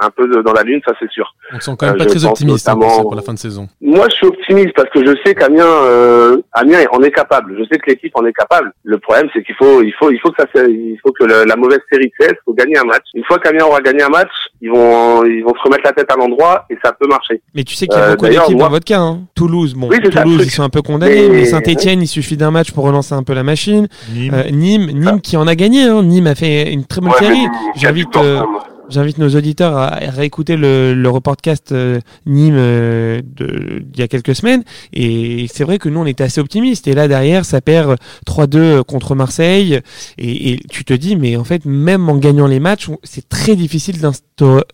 un 0.01 0.09
peu 0.09 0.27
de- 0.27 0.41
dans 0.41 0.53
la 0.53 0.63
lune, 0.63 0.79
ça 0.85 0.93
c'est 0.99 1.09
sûr. 1.11 1.33
On 1.53 1.59
sent 1.59 1.71
quand 1.77 1.85
même 1.87 1.95
Euh, 1.95 1.99
pas 1.99 2.05
très 2.05 2.25
optimiste 2.25 2.67
hein, 2.67 2.73
pour, 2.73 2.81
notamment- 2.81 2.95
ça, 2.97 3.01
pour 3.03 3.15
la 3.15 3.21
fin 3.21 3.33
de 3.33 3.39
saison. 3.39 3.67
Moi, 3.81 4.05
je 4.09 4.15
suis 4.15 4.27
optimiste 4.27 4.73
parce 4.75 4.89
que 4.89 5.05
je 5.05 5.13
sais 5.25 5.33
qu'Amiens, 5.35 5.65
euh, 5.65 6.37
Amiens 6.53 6.79
en 6.91 7.01
est 7.01 7.11
capable. 7.11 7.55
Je 7.59 7.63
sais 7.71 7.79
que 7.79 7.89
l'équipe 7.89 8.11
en 8.15 8.25
est 8.25 8.33
capable. 8.33 8.71
Le 8.83 8.97
problème, 8.97 9.27
c'est 9.33 9.43
qu'il 9.43 9.55
faut, 9.55 9.81
il 9.83 9.93
faut, 9.99 10.11
il 10.11 10.19
faut 10.19 10.31
que 10.31 10.41
ça, 10.41 10.47
il 10.67 10.97
faut 11.03 11.11
que 11.11 11.23
le- 11.25 11.43
la 11.45 11.55
mauvaise 11.55 11.79
série 11.91 12.11
cesse. 12.19 12.31
Il 12.33 12.43
faut 12.45 12.53
gagner 12.53 12.77
un 12.77 12.83
match. 12.85 13.03
Une 13.13 13.23
fois 13.25 13.39
qu'Amiens 13.39 13.65
aura 13.65 13.81
gagné 13.81 14.03
un 14.03 14.09
match, 14.09 14.29
ils 14.61 14.69
vont, 14.69 15.23
ils 15.25 15.43
vont 15.43 15.53
se 15.55 15.61
remettre 15.63 15.83
la 15.85 15.93
tête 15.93 16.11
à 16.11 16.15
l'endroit 16.15 16.65
et 16.69 16.77
ça 16.83 16.91
peut 16.93 17.07
marcher. 17.07 17.41
Mais 17.55 17.63
tu 17.63 17.75
sais 17.75 17.87
qu'il 17.87 17.97
y 17.97 18.01
a 18.01 18.05
Euh, 18.05 18.11
beaucoup 18.11 18.25
d'équipes 18.27 18.55
moi- 18.57 18.65
dans 18.65 18.71
votre 18.71 18.85
cas. 18.85 18.99
Hein. 18.99 19.21
Toulouse, 19.35 19.73
bon, 19.75 19.89
Oui, 19.89 19.99
Toulouse, 20.01 20.41
ils 20.45 20.49
sont 20.51 20.63
un 20.63 20.69
peu 20.69 20.81
condamnés, 20.81 21.27
Mais- 21.29 21.35
mais, 21.39 21.45
Saint-Etienne, 21.45 22.01
il 22.01 22.07
suffit 22.07 22.37
d'un 22.37 22.51
match 22.51 22.71
pour 22.71 22.83
relancer 22.85 23.13
un 23.13 23.23
peu 23.23 23.33
la 23.33 23.43
machine. 23.43 23.87
Nîmes. 24.13 24.33
Euh, 24.33 24.49
Nîmes, 24.51 24.91
Nîmes 24.91 25.21
qui 25.21 25.35
en 25.37 25.47
a 25.47 25.55
gagné. 25.55 25.83
Hein. 25.83 26.03
Nîmes 26.03 26.27
a 26.27 26.35
fait 26.35 26.71
une 26.71 26.85
très 26.85 27.01
bonne 27.01 27.11
Ouais, 27.11 27.17
série. 27.19 27.47
J'invite, 27.75 28.15
euh, 28.17 28.39
même. 28.41 28.45
J'invite 28.89 29.19
nos 29.19 29.29
auditeurs 29.29 29.77
à 29.77 29.89
réécouter 29.89 30.57
le, 30.57 30.93
le 30.93 31.09
reportcast 31.09 31.71
euh, 31.71 31.99
Nîmes 32.25 32.55
euh, 32.57 33.21
d'il 33.23 33.99
y 33.99 34.01
a 34.01 34.07
quelques 34.07 34.35
semaines. 34.35 34.63
Et 34.93 35.45
c'est 35.51 35.63
vrai 35.63 35.77
que 35.77 35.89
nous, 35.89 35.99
on 35.99 36.05
était 36.05 36.23
assez 36.23 36.41
optimistes. 36.41 36.87
Et 36.87 36.93
là, 36.93 37.07
derrière, 37.07 37.45
ça 37.45 37.61
perd 37.61 37.97
3-2 38.25 38.83
contre 38.83 39.13
Marseille. 39.15 39.79
Et, 40.17 40.53
et 40.53 40.59
tu 40.69 40.83
te 40.85 40.93
dis, 40.93 41.15
mais 41.15 41.37
en 41.37 41.43
fait, 41.43 41.65
même 41.65 42.09
en 42.09 42.17
gagnant 42.17 42.47
les 42.47 42.59
matchs, 42.59 42.89
c'est 43.03 43.29
très 43.29 43.55
difficile 43.55 44.01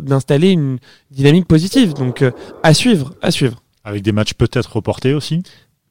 d'installer 0.01 0.51
une 0.51 0.77
dynamique 1.11 1.47
positive. 1.47 1.93
Donc, 1.93 2.21
euh, 2.21 2.31
à 2.63 2.73
suivre, 2.73 3.13
à 3.21 3.31
suivre. 3.31 3.61
Avec 3.83 4.01
des 4.01 4.11
matchs 4.11 4.33
peut-être 4.33 4.77
reportés 4.77 5.13
aussi? 5.13 5.43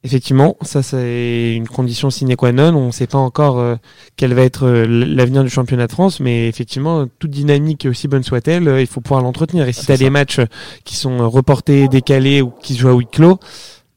Effectivement, 0.05 0.55
ça 0.61 0.83
c'est 0.83 1.55
une 1.55 1.67
condition 1.67 2.11
sine 2.11 2.35
qua 2.35 2.51
non. 2.51 2.75
On 2.75 2.85
ne 2.87 2.91
sait 2.91 3.07
pas 3.07 3.17
encore 3.17 3.59
euh, 3.59 3.75
quel 4.17 4.35
va 4.35 4.43
être 4.43 4.67
euh, 4.67 4.85
l'avenir 4.87 5.43
du 5.43 5.49
championnat 5.49 5.87
de 5.87 5.91
France, 5.91 6.19
mais 6.19 6.47
effectivement, 6.47 7.07
toute 7.17 7.31
dynamique, 7.31 7.87
aussi 7.89 8.07
bonne 8.07 8.21
soit-elle, 8.21 8.67
euh, 8.67 8.81
il 8.81 8.85
faut 8.87 9.01
pouvoir 9.01 9.23
l'entretenir. 9.23 9.67
Et 9.67 9.73
si 9.73 9.79
Ah, 9.81 9.85
tu 9.87 9.91
as 9.93 9.97
des 9.97 10.11
matchs 10.11 10.37
euh, 10.39 10.45
qui 10.83 10.95
sont 10.95 11.21
euh, 11.21 11.25
reportés, 11.25 11.87
décalés 11.87 12.43
ou 12.43 12.51
qui 12.51 12.75
se 12.75 12.81
jouent 12.81 12.89
à 12.89 12.93
huis 12.93 13.07
clos, 13.11 13.39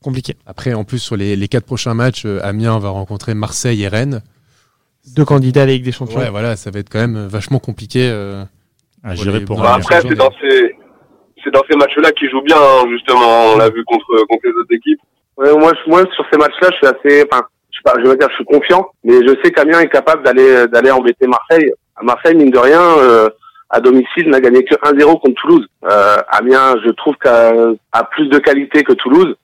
compliqué. 0.02 0.34
Après, 0.46 0.72
en 0.72 0.84
plus, 0.84 0.98
sur 0.98 1.14
les, 1.14 1.36
les 1.36 1.46
quatre 1.48 1.66
prochains 1.66 1.92
matchs, 1.92 2.22
euh, 2.24 2.40
Amiens 2.42 2.78
va 2.78 2.88
rencontrer 2.88 3.34
Marseille 3.34 3.82
et 3.82 3.88
Rennes. 3.88 4.22
Deux 5.14 5.26
candidats 5.26 5.64
à 5.64 5.66
la 5.66 5.72
Ligue 5.72 5.84
des 5.84 5.92
Champions. 5.92 6.18
Ouais, 6.18 6.30
voilà, 6.30 6.56
ça 6.56 6.70
va 6.70 6.78
être 6.78 6.88
quand 6.88 7.00
même 7.00 7.26
vachement 7.26 7.58
compliqué. 7.58 8.08
euh. 8.10 8.44
à 9.04 9.14
gérer 9.14 9.40
les- 9.40 9.44
pour 9.44 9.58
Ouais, 9.58 9.62
Bah, 9.64 9.74
après, 9.74 10.00
c'est 10.00 10.14
dans 10.14 10.30
ces, 10.40 10.74
c'est 11.44 11.50
dans 11.52 11.62
ces 11.70 11.76
matchs-là 11.76 12.12
qu'il 12.12 12.30
joue 12.30 12.40
bien, 12.42 12.56
hein, 12.56 12.84
justement. 12.90 13.52
On 13.52 13.58
l'a 13.58 13.68
vu 13.68 13.84
contre, 13.84 14.06
contre 14.26 14.42
les 14.44 14.50
autres 14.52 14.74
équipes. 14.74 15.00
Ouais, 15.38 15.56
moi, 15.56 15.72
je- 15.84 15.90
moi, 15.90 16.02
sur 16.14 16.24
ces 16.32 16.38
matchs-là, 16.38 16.68
je 16.72 16.76
suis 16.76 16.86
assez, 16.86 17.28
enfin, 17.30 17.42
je 17.70 17.78
sais 17.78 17.82
pas, 17.84 17.94
je 18.02 18.08
veux 18.08 18.16
dire, 18.16 18.28
je 18.30 18.34
suis 18.34 18.44
confiant, 18.44 18.88
mais 19.04 19.14
je 19.26 19.34
sais 19.42 19.50
qu'Amiens 19.52 19.80
est 19.80 19.88
capable 19.88 20.22
d'aller, 20.24 20.66
d'aller 20.68 20.90
embêter 20.90 21.26
Marseille. 21.26 21.70
À 21.96 22.02
Marseille, 22.02 22.34
mine 22.34 22.50
de 22.50 22.58
rien, 22.58 22.80
euh, 22.98 23.28
à 23.70 23.80
domicile, 23.80 24.28
n'a 24.30 24.40
gagné 24.40 24.64
que 24.64 24.74
1-0 24.82 25.18
contre 25.20 25.34
Toulouse. 25.40 25.66
Euh, 25.90 26.16
Amiens, 26.30 26.74
je 26.84 26.90
trouve 26.90 27.14
qu'a 27.16 27.52
a 27.92 28.04
plus 28.04 28.28
de 28.28 28.38
qualité 28.38 28.82
que 28.82 28.92
Toulouse. 28.94 29.34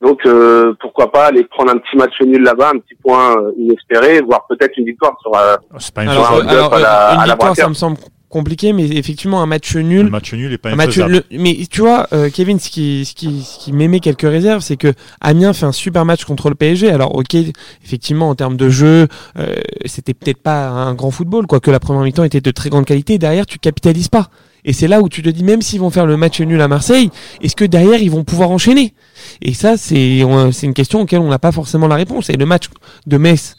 Donc, 0.00 0.24
euh, 0.26 0.74
pourquoi 0.80 1.10
pas 1.10 1.26
aller 1.26 1.44
prendre 1.44 1.70
un 1.72 1.78
petit 1.78 1.96
match 1.96 2.12
nul 2.20 2.42
là-bas, 2.42 2.72
un 2.74 2.78
petit 2.78 2.94
point 3.02 3.36
euh, 3.38 3.52
inespéré, 3.56 4.20
voire 4.20 4.46
peut-être 4.48 4.76
une 4.76 4.84
victoire 4.84 5.16
sur 5.22 5.34
euh, 5.34 5.56
C'est 5.78 5.94
pas 5.94 6.02
une 6.02 6.10
Alors, 6.10 6.26
Sur 6.26 6.34
un 6.36 6.46
alors, 6.48 6.68
bluff 6.70 6.72
à 6.78 6.82
la- 6.82 7.10
euh, 7.10 7.14
une 7.14 7.20
à 7.20 7.26
la 7.26 7.32
victoire, 7.32 7.36
brassière. 7.48 7.64
ça 7.66 7.68
me 7.70 7.74
semble 7.74 7.96
compliqué, 8.34 8.72
mais 8.72 8.84
effectivement, 8.84 9.42
un 9.42 9.46
match 9.46 9.76
nul. 9.76 10.10
match 10.10 10.34
nul 10.34 10.52
est 10.52 10.58
pas 10.58 10.70
Un 10.70 10.74
match, 10.74 10.98
mais 11.30 11.56
tu 11.70 11.80
vois, 11.80 12.08
euh, 12.12 12.30
Kevin, 12.30 12.58
ce 12.58 12.68
qui, 12.68 13.04
ce 13.04 13.14
qui, 13.14 13.42
ce 13.42 13.60
qui 13.60 13.72
m'émet 13.72 14.00
quelques 14.00 14.28
réserves, 14.28 14.60
c'est 14.60 14.76
que 14.76 14.92
Amiens 15.20 15.52
fait 15.52 15.66
un 15.66 15.72
super 15.72 16.04
match 16.04 16.24
contre 16.24 16.48
le 16.48 16.56
PSG. 16.56 16.90
Alors, 16.90 17.14
ok, 17.14 17.36
effectivement, 17.84 18.28
en 18.28 18.34
termes 18.34 18.56
de 18.56 18.68
jeu, 18.68 19.06
euh, 19.38 19.54
c'était 19.84 20.14
peut-être 20.14 20.42
pas 20.42 20.66
un 20.68 20.94
grand 20.94 21.12
football, 21.12 21.46
quoique 21.46 21.70
la 21.70 21.78
première 21.78 22.02
mi-temps 22.02 22.24
était 22.24 22.40
de 22.40 22.50
très 22.50 22.70
grande 22.70 22.86
qualité. 22.86 23.18
Derrière, 23.18 23.46
tu 23.46 23.58
capitalises 23.58 24.08
pas. 24.08 24.28
Et 24.64 24.72
c'est 24.72 24.88
là 24.88 25.00
où 25.00 25.08
tu 25.08 25.22
te 25.22 25.28
dis, 25.28 25.44
même 25.44 25.62
s'ils 25.62 25.78
vont 25.80 25.90
faire 25.90 26.06
le 26.06 26.16
match 26.16 26.40
nul 26.40 26.60
à 26.60 26.68
Marseille, 26.68 27.10
est-ce 27.40 27.54
que 27.54 27.64
derrière, 27.64 28.02
ils 28.02 28.10
vont 28.10 28.24
pouvoir 28.24 28.50
enchaîner? 28.50 28.94
Et 29.42 29.54
ça, 29.54 29.76
c'est 29.76 30.22
c'est 30.52 30.66
une 30.66 30.74
question 30.74 31.02
auquel 31.02 31.20
on 31.20 31.28
n'a 31.28 31.38
pas 31.38 31.52
forcément 31.52 31.86
la 31.86 31.96
réponse. 31.96 32.30
Et 32.30 32.36
le 32.36 32.46
match 32.46 32.64
de 33.06 33.16
Metz, 33.16 33.56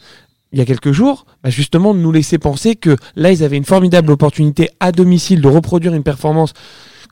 il 0.56 0.58
y 0.58 0.62
a 0.62 0.64
quelques 0.64 0.92
jours, 0.92 1.26
bah 1.44 1.50
justement, 1.50 1.92
nous 1.92 2.10
laisser 2.10 2.38
penser 2.38 2.76
que 2.76 2.96
là, 3.14 3.30
ils 3.30 3.44
avaient 3.44 3.58
une 3.58 3.66
formidable 3.66 4.10
opportunité 4.10 4.70
à 4.80 4.90
domicile 4.90 5.42
de 5.42 5.48
reproduire 5.48 5.92
une 5.92 6.02
performance 6.02 6.54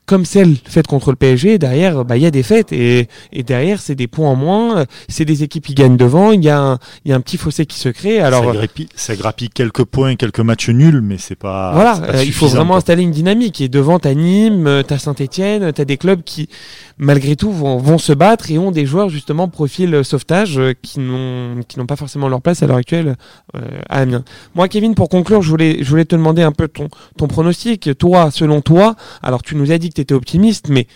comme 0.07 0.25
celle 0.25 0.55
faite 0.65 0.87
contre 0.87 1.09
le 1.11 1.15
PSG, 1.15 1.53
et 1.53 1.57
derrière, 1.57 2.05
bah, 2.05 2.17
il 2.17 2.23
y 2.23 2.25
a 2.25 2.31
des 2.31 2.43
fêtes 2.43 2.71
et, 2.71 3.07
et 3.31 3.43
derrière, 3.43 3.79
c'est 3.79 3.95
des 3.95 4.07
points 4.07 4.29
en 4.29 4.35
moins. 4.35 4.85
C'est 5.09 5.25
des 5.25 5.43
équipes 5.43 5.65
qui 5.65 5.73
gagnent 5.73 5.97
devant. 5.97 6.31
Il 6.31 6.43
y 6.43 6.49
a 6.49 6.59
un, 6.59 6.77
il 7.03 7.09
y 7.09 7.13
a 7.13 7.15
un 7.15 7.21
petit 7.21 7.37
fossé 7.37 7.65
qui 7.65 7.79
se 7.79 7.89
crée. 7.89 8.19
Alors 8.19 8.45
ça, 8.45 8.51
grappille, 8.51 8.89
ça 8.95 9.15
grappille 9.15 9.49
quelques 9.49 9.83
points, 9.83 10.15
quelques 10.15 10.39
matchs 10.39 10.69
nuls, 10.69 11.01
mais 11.01 11.17
c'est 11.17 11.35
pas. 11.35 11.73
voilà, 11.73 11.97
pas 11.97 12.17
euh, 12.17 12.23
il 12.23 12.33
faut 12.33 12.47
vraiment 12.47 12.69
quoi. 12.69 12.77
installer 12.77 13.01
une 13.01 13.11
dynamique. 13.11 13.61
Et 13.61 13.69
devant, 13.69 13.97
t'as 13.97 14.13
Nîmes, 14.13 14.83
t'as 14.87 14.99
Saint-Etienne, 14.99 15.73
t'as 15.73 15.85
des 15.85 15.97
clubs 15.97 16.23
qui, 16.23 16.49
malgré 16.97 17.35
tout, 17.35 17.51
vont, 17.51 17.77
vont 17.77 17.97
se 17.97 18.13
battre 18.13 18.51
et 18.51 18.57
ont 18.57 18.71
des 18.71 18.85
joueurs 18.85 19.09
justement 19.09 19.47
profil 19.47 19.93
euh, 19.93 20.03
sauvetage 20.03 20.57
euh, 20.57 20.73
qui 20.81 20.99
n'ont 20.99 21.61
qui 21.67 21.79
n'ont 21.79 21.85
pas 21.85 21.95
forcément 21.95 22.29
leur 22.29 22.41
place 22.41 22.63
à 22.63 22.67
l'heure 22.67 22.77
actuelle 22.77 23.15
euh, 23.55 23.59
à 23.89 24.01
Amiens. 24.01 24.23
Moi, 24.55 24.67
Kevin, 24.67 24.95
pour 24.95 25.09
conclure, 25.09 25.41
je 25.41 25.49
voulais 25.49 25.77
je 25.83 25.89
voulais 25.89 26.05
te 26.05 26.15
demander 26.15 26.41
un 26.41 26.51
peu 26.51 26.67
ton 26.67 26.87
ton 27.17 27.27
pronostic. 27.27 27.97
Toi, 27.97 28.31
selon 28.31 28.61
toi, 28.61 28.95
alors 29.21 29.43
tu 29.43 29.55
nous 29.55 29.71
as 29.71 29.77
dit 29.77 29.89
que 29.89 29.95
tu 29.95 30.01
étais 30.01 30.13
optimiste, 30.13 30.69
mais 30.69 30.87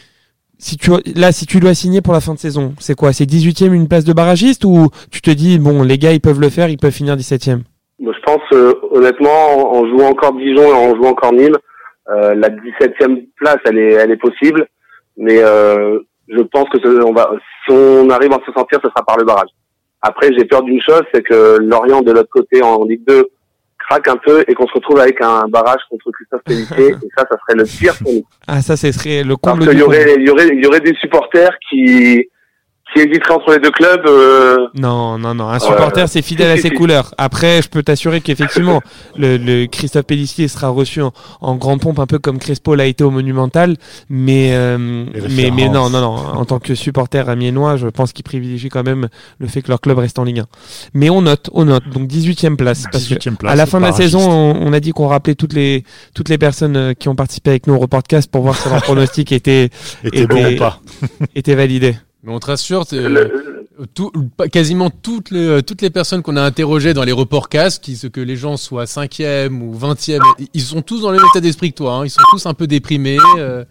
si 0.57 0.77
tu 0.77 0.91
là 1.15 1.31
si 1.31 1.45
tu 1.45 1.59
dois 1.59 1.73
signer 1.73 2.01
pour 2.01 2.13
la 2.13 2.21
fin 2.21 2.33
de 2.33 2.39
saison, 2.39 2.73
c'est 2.79 2.95
quoi? 2.95 3.13
C'est 3.13 3.25
18e 3.25 3.73
une 3.73 3.87
place 3.87 4.05
de 4.05 4.13
barragiste 4.13 4.65
ou 4.65 4.89
tu 5.11 5.21
te 5.21 5.31
dis 5.31 5.59
bon 5.59 5.83
les 5.83 5.97
gars 5.97 6.13
ils 6.13 6.21
peuvent 6.21 6.41
le 6.41 6.49
faire, 6.49 6.69
ils 6.69 6.77
peuvent 6.77 6.91
finir 6.91 7.15
17e 7.15 7.61
Moi, 7.99 8.13
je 8.13 8.23
pense 8.25 8.41
euh, 8.53 8.73
honnêtement, 8.91 9.73
en, 9.73 9.87
jouant 9.87 10.09
encore 10.09 10.33
Dijon 10.33 10.63
et 10.63 10.73
en 10.73 10.95
jouant 10.95 11.11
encore 11.11 11.33
Nîmes, 11.33 11.57
la 12.07 12.49
17e 12.49 13.27
place, 13.35 13.59
elle 13.65 13.77
est, 13.77 13.93
elle 13.93 14.09
est 14.09 14.17
possible. 14.17 14.67
Mais 15.19 15.37
euh, 15.43 15.99
je 16.27 16.41
pense 16.41 16.67
que 16.69 16.79
ce- 16.79 17.03
on 17.03 17.13
va, 17.13 17.29
si 17.65 17.71
on 17.71 18.09
arrive 18.09 18.31
à 18.33 18.39
se 18.45 18.51
sortir, 18.51 18.79
ce 18.83 18.89
sera 18.89 19.03
par 19.05 19.17
le 19.17 19.25
barrage. 19.25 19.49
Après, 20.01 20.29
j'ai 20.37 20.45
peur 20.45 20.63
d'une 20.63 20.81
chose, 20.81 21.03
c'est 21.13 21.21
que 21.21 21.57
Lorient 21.59 22.01
de 22.01 22.11
l'autre 22.13 22.29
côté 22.31 22.63
en 22.63 22.83
Ligue 22.85 23.03
2 23.07 23.27
craque 23.77 24.07
un 24.07 24.15
peu 24.17 24.43
et 24.47 24.53
qu'on 24.53 24.65
se 24.67 24.73
retrouve 24.73 24.99
avec 24.99 25.19
un 25.21 25.47
barrage 25.49 25.81
contre 25.89 26.09
Christophe 26.11 26.41
Pellissier. 26.45 26.89
et 27.03 27.07
ça, 27.17 27.25
ça 27.29 27.37
serait 27.41 27.57
le 27.57 27.63
pire 27.65 27.93
pour 28.01 28.13
nous. 28.13 28.23
Ah 28.47 28.61
ça, 28.61 28.77
ce 28.77 28.91
serait 28.91 29.23
le 29.23 29.35
Parce 29.35 29.53
comble 29.57 29.67
qu'il 29.67 29.75
du 29.75 29.81
y 29.81 29.83
aurait, 29.83 30.15
il 30.17 30.25
y 30.27 30.29
aurait, 30.31 30.47
il 30.53 30.63
y 30.63 30.67
aurait 30.67 30.79
des 30.79 30.95
supporters 30.95 31.51
qui 31.69 32.25
qui 32.93 33.01
hésiteraient 33.01 33.33
entre 33.35 33.51
les 33.51 33.59
deux 33.59 33.71
clubs. 33.71 34.05
euh, 34.05 34.67
Non, 34.75 35.17
non, 35.17 35.35
non. 35.35 35.47
Un 35.47 35.59
supporter, 35.59 36.07
c'est 36.09 36.21
fidèle 36.21 36.51
à 36.51 36.57
ses 36.61 36.69
couleurs. 36.71 37.13
Après, 37.17 37.61
je 37.61 37.69
peux 37.69 37.83
t'assurer 37.83 38.21
qu'effectivement, 38.21 38.81
le, 39.17 39.37
le 39.37 39.65
Christophe 39.67 40.05
Pellissier 40.05 40.47
sera 40.47 40.69
reçu 40.69 41.01
en, 41.01 41.11
en 41.41 41.55
grande 41.55 41.81
pompe, 41.81 41.99
un 41.99 42.07
peu 42.07 42.19
comme 42.19 42.39
Crespo 42.39 42.75
l'a 42.75 42.85
été 42.85 43.03
au 43.03 43.11
Monumental. 43.11 43.75
Mais, 44.09 44.51
euh, 44.53 44.77
mais, 45.29 45.51
mais 45.51 45.69
non, 45.69 45.89
non, 45.89 46.01
non. 46.01 46.15
En 46.15 46.45
tant 46.45 46.59
que 46.59 46.73
supporter 46.75 47.29
amiénois, 47.29 47.77
je 47.77 47.87
pense 47.87 48.11
qu'il 48.13 48.23
privilégie 48.23 48.69
quand 48.69 48.83
même 48.83 49.07
le 49.39 49.47
fait 49.47 49.61
que 49.61 49.69
leur 49.69 49.81
club 49.81 49.97
reste 49.99 50.17
en 50.19 50.23
Ligue 50.23 50.39
1. 50.39 50.45
Mais 50.93 51.09
on 51.09 51.21
note, 51.21 51.49
on 51.53 51.65
note. 51.65 51.87
Donc 51.89 52.07
18e 52.09 52.55
place. 52.55 52.85
Parce 52.91 53.05
que 53.07 53.13
18e 53.15 53.35
place, 53.35 53.53
à 53.53 53.55
la 53.55 53.65
fin 53.65 53.79
de 53.79 53.85
la 53.85 53.91
saison, 53.91 54.19
on, 54.19 54.55
on 54.67 54.73
a 54.73 54.79
dit 54.79 54.91
qu'on 54.91 55.07
rappelait 55.07 55.35
toutes 55.35 55.53
les, 55.53 55.83
toutes 56.15 56.29
les 56.29 56.37
personnes 56.37 56.75
euh, 56.77 56.93
qui 56.93 57.07
ont 57.09 57.15
participé 57.15 57.51
avec 57.51 57.67
nous 57.67 57.75
au 57.75 57.79
reportcast 57.79 58.31
pour 58.31 58.41
voir 58.41 58.55
si 58.55 58.67
leur 58.69 58.81
pronostic 58.83 59.31
était, 59.31 59.69
était 60.03 60.25
bon 60.27 60.53
ou 60.53 60.57
pas. 60.57 60.79
était 61.35 61.55
validé. 61.55 61.95
Mais 62.23 62.33
on 62.33 62.39
te 62.39 62.47
rassure, 62.47 62.85
le- 62.91 63.65
tout- 63.93 64.11
pas- 64.35 64.49
quasiment 64.49 64.89
toutes 64.89 65.31
les, 65.31 65.47
euh, 65.47 65.61
toutes 65.61 65.81
les 65.81 65.89
personnes 65.89 66.21
qu'on 66.21 66.35
a 66.35 66.41
interrogées 66.41 66.93
dans 66.93 67.03
les 67.05 67.13
reports 67.13 67.47
casques, 67.47 67.89
que 68.11 68.19
les 68.19 68.35
gens 68.35 68.57
soient 68.57 68.85
5e 68.85 69.61
ou 69.61 69.73
20e, 69.73 70.21
ils 70.53 70.61
sont 70.61 70.81
tous 70.81 71.01
dans 71.01 71.11
le 71.11 71.17
même 71.17 71.25
état 71.33 71.39
d'esprit 71.39 71.71
que 71.71 71.77
toi. 71.77 71.93
hein. 71.93 72.05
Ils 72.05 72.09
sont 72.09 72.21
tous 72.31 72.45
un 72.45 72.53
peu 72.53 72.67
déprimés. 72.67 73.17
euh, 73.37 73.63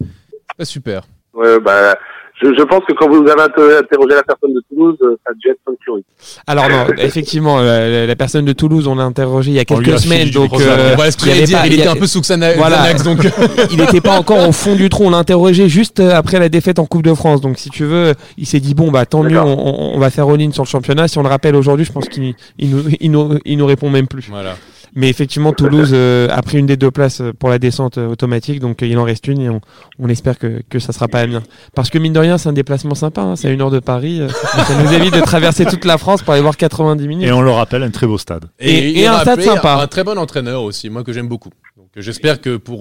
pas 0.57 0.65
super. 0.65 1.03
ouais, 1.33 1.59
bah, 1.59 1.95
je, 2.41 2.47
je 2.57 2.63
pense 2.63 2.83
que 2.87 2.93
quand 2.93 3.09
vous 3.09 3.27
avez 3.27 3.41
inter- 3.41 3.77
interrogé 3.79 4.15
la 4.15 4.23
personne 4.23 4.53
de 4.53 4.61
Toulouse, 4.69 4.95
euh, 5.03 5.15
ça 5.25 5.31
a 5.31 5.33
dû 5.33 5.49
être 5.49 5.59
Curie. 5.83 6.03
Alors 6.47 6.69
non, 6.69 6.85
effectivement, 6.97 7.59
la, 7.61 8.05
la 8.05 8.15
personne 8.15 8.45
de 8.45 8.53
Toulouse, 8.53 8.87
on 8.87 8.95
l'a 8.95 9.03
interrogé 9.03 9.51
il 9.51 9.55
y 9.55 9.59
a 9.59 9.65
quelques 9.65 9.99
semaines, 9.99 10.29
donc 10.29 10.53
euh, 10.59 10.93
voilà 10.95 11.11
ce 11.11 11.17
que 11.17 11.23
il 11.23 11.27
y 11.27 11.31
j'allais 11.31 11.37
avait 11.39 11.45
dire. 11.47 11.57
pas- 11.59 11.65
il 11.67 11.73
il 11.73 11.77
y 11.77 11.79
était 11.79 11.87
a- 11.89 11.91
un 11.91 11.95
peu 11.95 12.07
sous 12.07 12.21
Xana- 12.21 12.55
Voilà. 12.57 12.77
Xanax, 12.77 13.03
donc. 13.03 13.19
il 13.71 13.77
n'était 13.77 14.01
pas 14.01 14.17
encore 14.17 14.47
au 14.47 14.51
fond 14.51 14.75
du 14.75 14.89
trou. 14.89 15.05
On 15.05 15.09
l'a 15.11 15.17
interrogé 15.17 15.69
juste 15.69 15.99
euh, 15.99 16.15
après 16.15 16.39
la 16.39 16.49
défaite 16.49 16.79
en 16.79 16.85
Coupe 16.85 17.03
de 17.03 17.13
France. 17.13 17.41
Donc 17.41 17.57
si 17.57 17.69
tu 17.69 17.83
veux, 17.85 18.13
il 18.37 18.45
s'est 18.45 18.59
dit 18.59 18.73
bon 18.73 18.89
bah 18.91 19.05
tant 19.05 19.23
mieux, 19.23 19.39
on- 19.39 19.95
on 19.95 19.99
va 19.99 20.09
faire 20.09 20.27
all-in 20.27 20.51
sur 20.51 20.63
le 20.63 20.67
championnat. 20.69 21.07
Si 21.07 21.17
on 21.17 21.23
le 21.23 21.29
rappelle 21.29 21.55
aujourd'hui, 21.55 21.85
je 21.85 21.91
pense 21.91 22.07
qu'il 22.09 22.33
il 22.57 22.69
nous, 22.69 22.83
il 22.99 23.11
nous, 23.11 23.37
il 23.45 23.57
nous 23.57 23.65
répond 23.65 23.89
même 23.89 24.07
plus. 24.07 24.27
voilà. 24.29 24.55
Mais 24.95 25.09
effectivement, 25.09 25.53
Toulouse 25.53 25.91
euh, 25.93 26.27
a 26.31 26.41
pris 26.41 26.57
une 26.57 26.65
des 26.65 26.77
deux 26.77 26.91
places 26.91 27.21
euh, 27.21 27.31
pour 27.37 27.49
la 27.49 27.59
descente 27.59 27.97
euh, 27.97 28.07
automatique, 28.07 28.59
donc 28.59 28.81
il 28.81 28.97
en 28.97 29.03
reste 29.03 29.27
une 29.27 29.41
et 29.41 29.49
on, 29.49 29.61
on 29.99 30.09
espère 30.09 30.37
que, 30.39 30.61
que 30.69 30.79
ça 30.79 30.93
sera 30.93 31.07
pas 31.07 31.19
Amiens. 31.19 31.43
Parce 31.75 31.89
que 31.89 31.97
mine 31.99 32.13
de 32.13 32.19
rien, 32.19 32.37
c'est 32.37 32.49
un 32.49 32.53
déplacement 32.53 32.95
sympa. 32.95 33.21
hein. 33.21 33.35
C'est 33.35 33.47
à 33.47 33.51
une 33.51 33.61
heure 33.61 33.69
de 33.71 33.79
Paris. 33.79 34.21
ça 34.67 34.81
nous 34.83 34.91
évite 34.93 35.13
de 35.13 35.21
traverser 35.21 35.65
toute 35.65 35.85
la 35.85 35.97
France 35.97 36.21
pour 36.23 36.33
aller 36.33 36.41
voir 36.41 36.57
90 36.57 37.07
minutes. 37.07 37.27
Et 37.27 37.31
on 37.31 37.41
le 37.41 37.51
rappelle, 37.51 37.83
un 37.83 37.91
très 37.91 38.07
beau 38.07 38.17
stade. 38.17 38.45
Et- 38.59 38.99
et 39.01 39.07
un 39.07 39.19
stade 39.19 39.41
sympa. 39.41 39.75
Un 39.81 39.87
très 39.87 40.03
bon 40.03 40.17
entraîneur 40.17 40.63
aussi, 40.63 40.89
moi 40.89 41.03
que 41.03 41.13
j'aime 41.13 41.27
beaucoup. 41.27 41.49
Donc 41.77 41.87
j'espère 41.97 42.41
que 42.41 42.57
pour, 42.57 42.79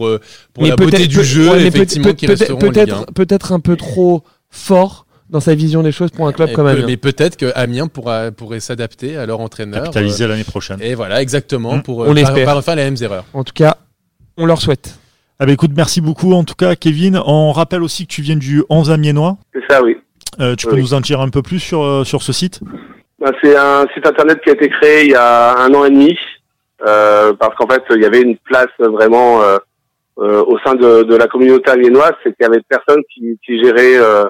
pour 0.55 0.63
Mais 0.63 0.71
la 0.71 0.77
beauté 0.77 1.07
du 1.07 1.17
peut- 1.19 1.23
jeu, 1.23 1.51
peut- 1.51 1.61
effectivement, 1.61 2.09
peut- 2.09 2.15
peut-être- 2.15 2.39
resteront 2.41 2.59
en 2.61 2.71
Ligue 2.71 2.79
1. 2.79 2.85
peut-être 2.85 3.13
peut-être 3.15 3.53
un 3.53 3.61
peu 3.61 3.77
trop 3.77 4.23
fort 4.51 5.07
dans 5.31 5.41
sa 5.41 5.55
vision 5.55 5.83
des 5.83 5.93
choses 5.93 6.11
pour 6.11 6.27
un 6.27 6.33
club 6.33 6.49
Et 6.51 6.53
comme 6.55 6.65
peu- 6.67 6.71
Amiens. 6.73 6.85
mais 6.87 6.97
peut-être 6.97 7.37
que 7.37 7.53
Amiens 7.55 7.87
pourra, 7.87 8.31
pourrait 8.31 8.61
s'adapter 8.61 9.17
à 9.17 9.27
leur 9.27 9.41
entraîneur. 9.41 9.83
Capitaliser 9.85 10.27
l'année 10.27 10.45
prochaine. 10.45 10.79
euh, 10.81 10.87
et 10.87 10.95
voilà, 10.95 11.21
exactement, 11.21 11.77
Mm. 11.77 11.83
pour 11.83 11.99
On 11.99 12.03
euh, 12.05 12.07
pas, 12.09 12.15
l'espère. 12.15 12.45
pas 12.47 12.55
refaire 12.55 12.77
les 12.77 12.85
mêmes 12.85 12.97
erreurs. 13.03 13.25
En 13.35 13.45
tout 13.45 13.53
cas, 13.55 13.77
on 14.37 14.47
leur 14.47 14.61
souhaite. 14.61 14.99
Ah 15.41 15.47
bah 15.47 15.53
écoute, 15.53 15.71
merci 15.77 16.01
beaucoup 16.01 16.33
en 16.33 16.43
tout 16.45 16.55
cas 16.57 16.75
Kevin. 16.75 17.21
On 17.25 17.53
rappelle 17.53 17.83
aussi 17.83 18.07
que 18.07 18.13
tu 18.13 18.23
viens 18.23 18.37
du 18.37 18.65
11 18.71 18.91
Amiénois. 18.91 19.37
C'est 19.55 19.63
ça, 19.69 19.83
oui. 19.83 19.97
Euh, 20.41 20.57
tu 20.57 20.67
peux 20.67 20.75
Oui. 20.75 20.81
nous 20.83 20.95
en 20.95 21.01
dire 21.01 21.21
un 21.21 21.29
peu 21.29 21.43
plus 21.43 21.61
sur, 21.61 21.83
euh, 21.83 22.05
sur 22.05 22.23
ce 22.23 22.33
site? 22.33 22.61
Bah, 23.21 23.31
c'est 23.43 23.57
un 23.57 23.87
site 23.95 24.07
internet 24.07 24.41
qui 24.43 24.51
a 24.51 24.53
été 24.55 24.69
créé 24.69 25.05
il 25.05 25.11
y 25.11 25.15
a 25.15 25.59
un 25.59 25.73
an 25.75 25.85
et 25.85 25.91
demi, 25.91 26.17
euh, 26.87 27.33
parce 27.35 27.55
qu'en 27.57 27.67
fait, 27.69 27.83
il 27.95 28.03
y 28.03 28.05
avait 28.05 28.21
une 28.23 28.37
place 28.39 28.67
vraiment 28.79 29.43
euh, 29.43 29.59
euh, 30.21 30.43
au 30.45 30.59
sein 30.65 30.75
de, 30.75 31.03
de 31.05 31.17
la 31.17 31.27
communauté 31.27 31.71
amiénoise, 31.71 32.13
c'est 32.23 32.31
qu'il 32.37 32.43
y 32.43 32.47
avait 32.47 32.61
personne 32.69 33.01
qui, 33.13 33.39
qui 33.45 33.63
gérait 33.63 33.97
euh, 33.97 34.25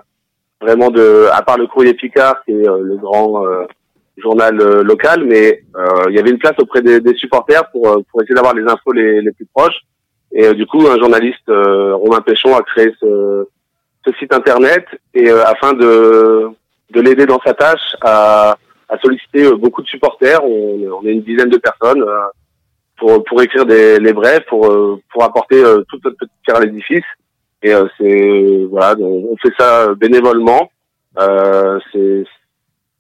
vraiment 0.61 0.91
de, 0.91 1.29
à 1.33 1.43
part 1.43 1.59
le 1.59 1.67
courrier 1.67 1.95
Picard, 1.95 2.43
qui 2.45 2.53
est 2.53 2.69
euh, 2.69 2.81
le 2.83 2.97
grand 2.97 3.47
euh, 3.47 3.65
journal 4.17 4.61
euh, 4.61 4.83
local, 4.83 5.25
mais 5.25 5.63
il 6.09 6.15
y 6.15 6.19
avait 6.19 6.31
une 6.31 6.39
place 6.39 6.59
auprès 6.59 6.83
des, 6.83 7.01
des 7.01 7.15
supporters 7.15 7.71
pour, 7.71 8.03
pour 8.11 8.23
essayer 8.23 8.35
d'avoir 8.35 8.55
les 8.55 8.65
infos 8.65 8.93
les, 8.93 9.21
les 9.21 9.33
plus 9.33 9.47
proches. 9.55 9.81
Et 10.33 10.53
du 10.55 10.67
coup, 10.67 10.87
un 10.87 10.99
journaliste, 10.99 11.49
Romain 11.49 12.21
Péchon, 12.21 12.55
a 12.57 12.63
créé 12.63 12.93
ce, 13.01 13.47
ce 14.05 14.13
site 14.19 14.35
internet 14.35 14.85
et 15.15 15.31
afin 15.31 15.73
de, 15.73 16.49
de 16.91 17.01
l'aider 17.01 17.27
dans 17.27 17.41
sa 17.47 17.55
tâche 17.55 17.97
à, 18.03 18.57
à 18.89 18.99
solliciter 18.99 19.51
beaucoup 19.53 19.83
de 19.83 19.87
supporters. 19.87 20.45
On, 20.45 21.01
on 21.01 21.07
est 21.07 21.13
une 21.13 21.23
dizaine 21.23 21.49
de 21.49 21.57
personnes 21.59 22.05
pour, 22.99 23.25
pour 23.25 23.41
écrire 23.41 23.65
des, 23.65 23.99
les 24.01 24.13
brefs, 24.13 24.45
pour, 24.47 24.69
pour 25.13 25.25
apporter 25.25 25.63
toute 25.89 26.05
notre 26.05 26.17
petite 26.19 26.35
pierre 26.45 26.57
à 26.57 26.65
l'édifice. 26.65 27.05
Et 27.63 27.75
euh, 27.75 27.87
c'est 27.99 28.67
voilà, 28.71 28.97
on, 29.01 29.37
fait 29.37 29.53
ça 29.59 29.95
bénévolement. 29.95 30.71
Euh, 31.19 31.79
c'est 31.93 32.25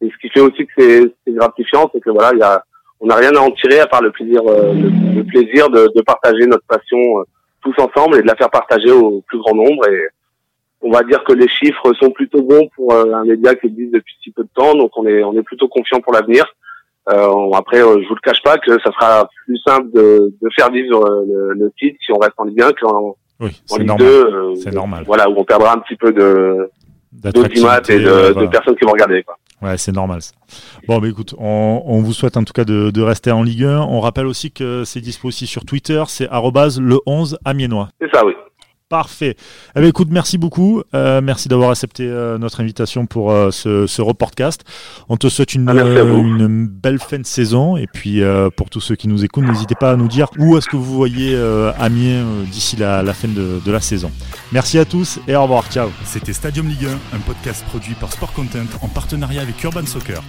ce 0.00 0.18
qui 0.20 0.28
fait 0.30 0.40
aussi 0.40 0.66
que 0.66 0.72
c'est 1.26 1.32
gratifiant, 1.32 1.90
c'est 1.92 2.00
que 2.00 2.10
voilà, 2.10 2.32
il 2.32 2.38
y 2.38 2.42
a, 2.42 2.62
on 3.00 3.06
n'a 3.06 3.16
rien 3.16 3.34
à 3.34 3.40
en 3.40 3.50
tirer 3.50 3.80
à 3.80 3.86
part 3.86 4.02
le 4.02 4.10
plaisir, 4.10 4.40
euh, 4.46 4.72
le, 4.74 5.24
plaisir 5.24 5.68
de, 5.70 5.88
de 5.94 6.02
partager 6.02 6.46
notre 6.46 6.66
passion 6.66 6.98
euh, 6.98 7.24
tous 7.62 7.74
ensemble 7.78 8.16
et 8.16 8.22
de 8.22 8.26
la 8.26 8.36
faire 8.36 8.50
partager 8.50 8.90
au 8.90 9.22
plus 9.22 9.38
grand 9.38 9.54
nombre. 9.54 9.88
Et 9.88 10.08
on 10.82 10.90
va 10.90 11.02
dire 11.02 11.22
que 11.24 11.32
les 11.32 11.48
chiffres 11.48 11.92
sont 11.94 12.10
plutôt 12.10 12.42
bons 12.42 12.68
pour 12.74 12.92
euh, 12.92 13.12
un 13.12 13.24
média 13.24 13.54
qui 13.54 13.66
existe 13.66 13.92
depuis 13.92 14.14
si 14.22 14.30
peu 14.30 14.42
de 14.42 14.48
temps, 14.54 14.74
donc 14.74 14.90
on 14.96 15.06
est 15.06 15.22
on 15.22 15.34
est 15.34 15.42
plutôt 15.42 15.68
confiant 15.68 16.00
pour 16.00 16.12
l'avenir. 16.12 16.44
Après, 17.54 17.78
je 17.78 18.06
vous 18.06 18.14
le 18.14 18.20
cache 18.22 18.42
pas 18.42 18.58
que 18.58 18.78
ça 18.80 18.92
sera 18.92 19.26
plus 19.46 19.56
simple 19.66 19.90
de, 19.92 20.30
de 20.42 20.48
faire 20.54 20.70
vivre 20.70 21.24
le, 21.26 21.54
le 21.54 21.72
titre 21.78 21.96
si 22.04 22.12
on 22.12 22.18
reste 22.18 22.34
en 22.36 22.44
Ligue 22.44 22.60
1 22.60 22.72
qu'en 22.72 23.16
Oui, 23.40 23.60
c'est 23.66 23.84
normal. 23.84 24.06
2. 24.06 24.12
euh, 24.12 24.54
C'est 24.56 24.72
normal. 24.74 25.04
Voilà, 25.06 25.28
où 25.30 25.34
on 25.38 25.44
perdra 25.44 25.72
un 25.74 25.78
petit 25.78 25.96
peu 25.96 26.12
de 26.12 26.70
d'audimat 27.12 27.78
et 27.88 27.98
de, 27.98 28.38
de 28.40 28.46
personnes 28.46 28.76
qui 28.76 28.84
vont 28.84 28.92
regarder. 28.92 29.22
Quoi. 29.22 29.36
Ouais, 29.62 29.76
c'est 29.78 29.92
normal. 29.92 30.22
ça. 30.22 30.32
Bon, 30.86 30.98
bah 30.98 31.08
écoute, 31.08 31.34
on, 31.38 31.82
on 31.84 32.00
vous 32.00 32.12
souhaite 32.12 32.36
en 32.36 32.44
tout 32.44 32.52
cas 32.52 32.64
de, 32.64 32.90
de 32.90 33.02
rester 33.02 33.30
en 33.32 33.42
Ligue 33.42 33.64
1. 33.64 33.80
On 33.80 34.00
rappelle 34.00 34.26
aussi 34.26 34.52
que 34.52 34.84
c'est 34.84 35.00
dispo 35.00 35.28
aussi 35.28 35.46
sur 35.46 35.64
Twitter, 35.64 36.02
c'est 36.06 36.28
arrobase 36.28 36.80
le 36.80 36.98
11 37.06 37.38
amiénois. 37.44 37.88
C'est 38.00 38.10
ça, 38.14 38.24
oui. 38.24 38.34
Parfait. 38.88 39.36
Eh 39.76 39.80
bien, 39.80 39.88
écoute, 39.90 40.08
merci 40.10 40.38
beaucoup. 40.38 40.82
Euh, 40.94 41.20
merci 41.20 41.48
d'avoir 41.48 41.70
accepté 41.70 42.04
euh, 42.06 42.38
notre 42.38 42.60
invitation 42.60 43.04
pour 43.04 43.30
euh, 43.30 43.50
ce, 43.50 43.86
ce 43.86 44.00
reportcast. 44.00 44.64
On 45.10 45.18
te 45.18 45.28
souhaite 45.28 45.54
une, 45.54 45.68
Ah, 45.68 45.74
une 45.74 46.66
belle 46.66 46.98
fin 46.98 47.18
de 47.18 47.26
saison. 47.26 47.76
Et 47.76 47.86
puis, 47.86 48.22
euh, 48.22 48.48
pour 48.48 48.70
tous 48.70 48.80
ceux 48.80 48.96
qui 48.96 49.06
nous 49.06 49.24
écoutent, 49.26 49.44
n'hésitez 49.44 49.74
pas 49.74 49.90
à 49.90 49.96
nous 49.96 50.08
dire 50.08 50.28
où 50.38 50.56
est-ce 50.56 50.68
que 50.68 50.76
vous 50.76 50.94
voyez 50.94 51.34
euh, 51.34 51.70
Amiens 51.78 52.24
euh, 52.24 52.44
d'ici 52.44 52.76
la, 52.76 53.02
la 53.02 53.12
fin 53.12 53.28
de, 53.28 53.60
de 53.62 53.70
la 53.72 53.80
saison. 53.82 54.10
Merci 54.52 54.78
à 54.78 54.86
tous 54.86 55.20
et 55.28 55.36
au 55.36 55.42
revoir. 55.42 55.64
Ciao. 55.70 55.90
C'était 56.06 56.32
Stadium 56.32 56.66
Ligue 56.66 56.86
1, 57.12 57.16
un 57.16 57.20
podcast 57.20 57.66
produit 57.66 57.92
par 57.94 58.10
Sport 58.10 58.32
Content 58.32 58.64
en 58.80 58.88
partenariat 58.88 59.42
avec 59.42 59.62
Urban 59.62 59.84
Soccer. 59.84 60.22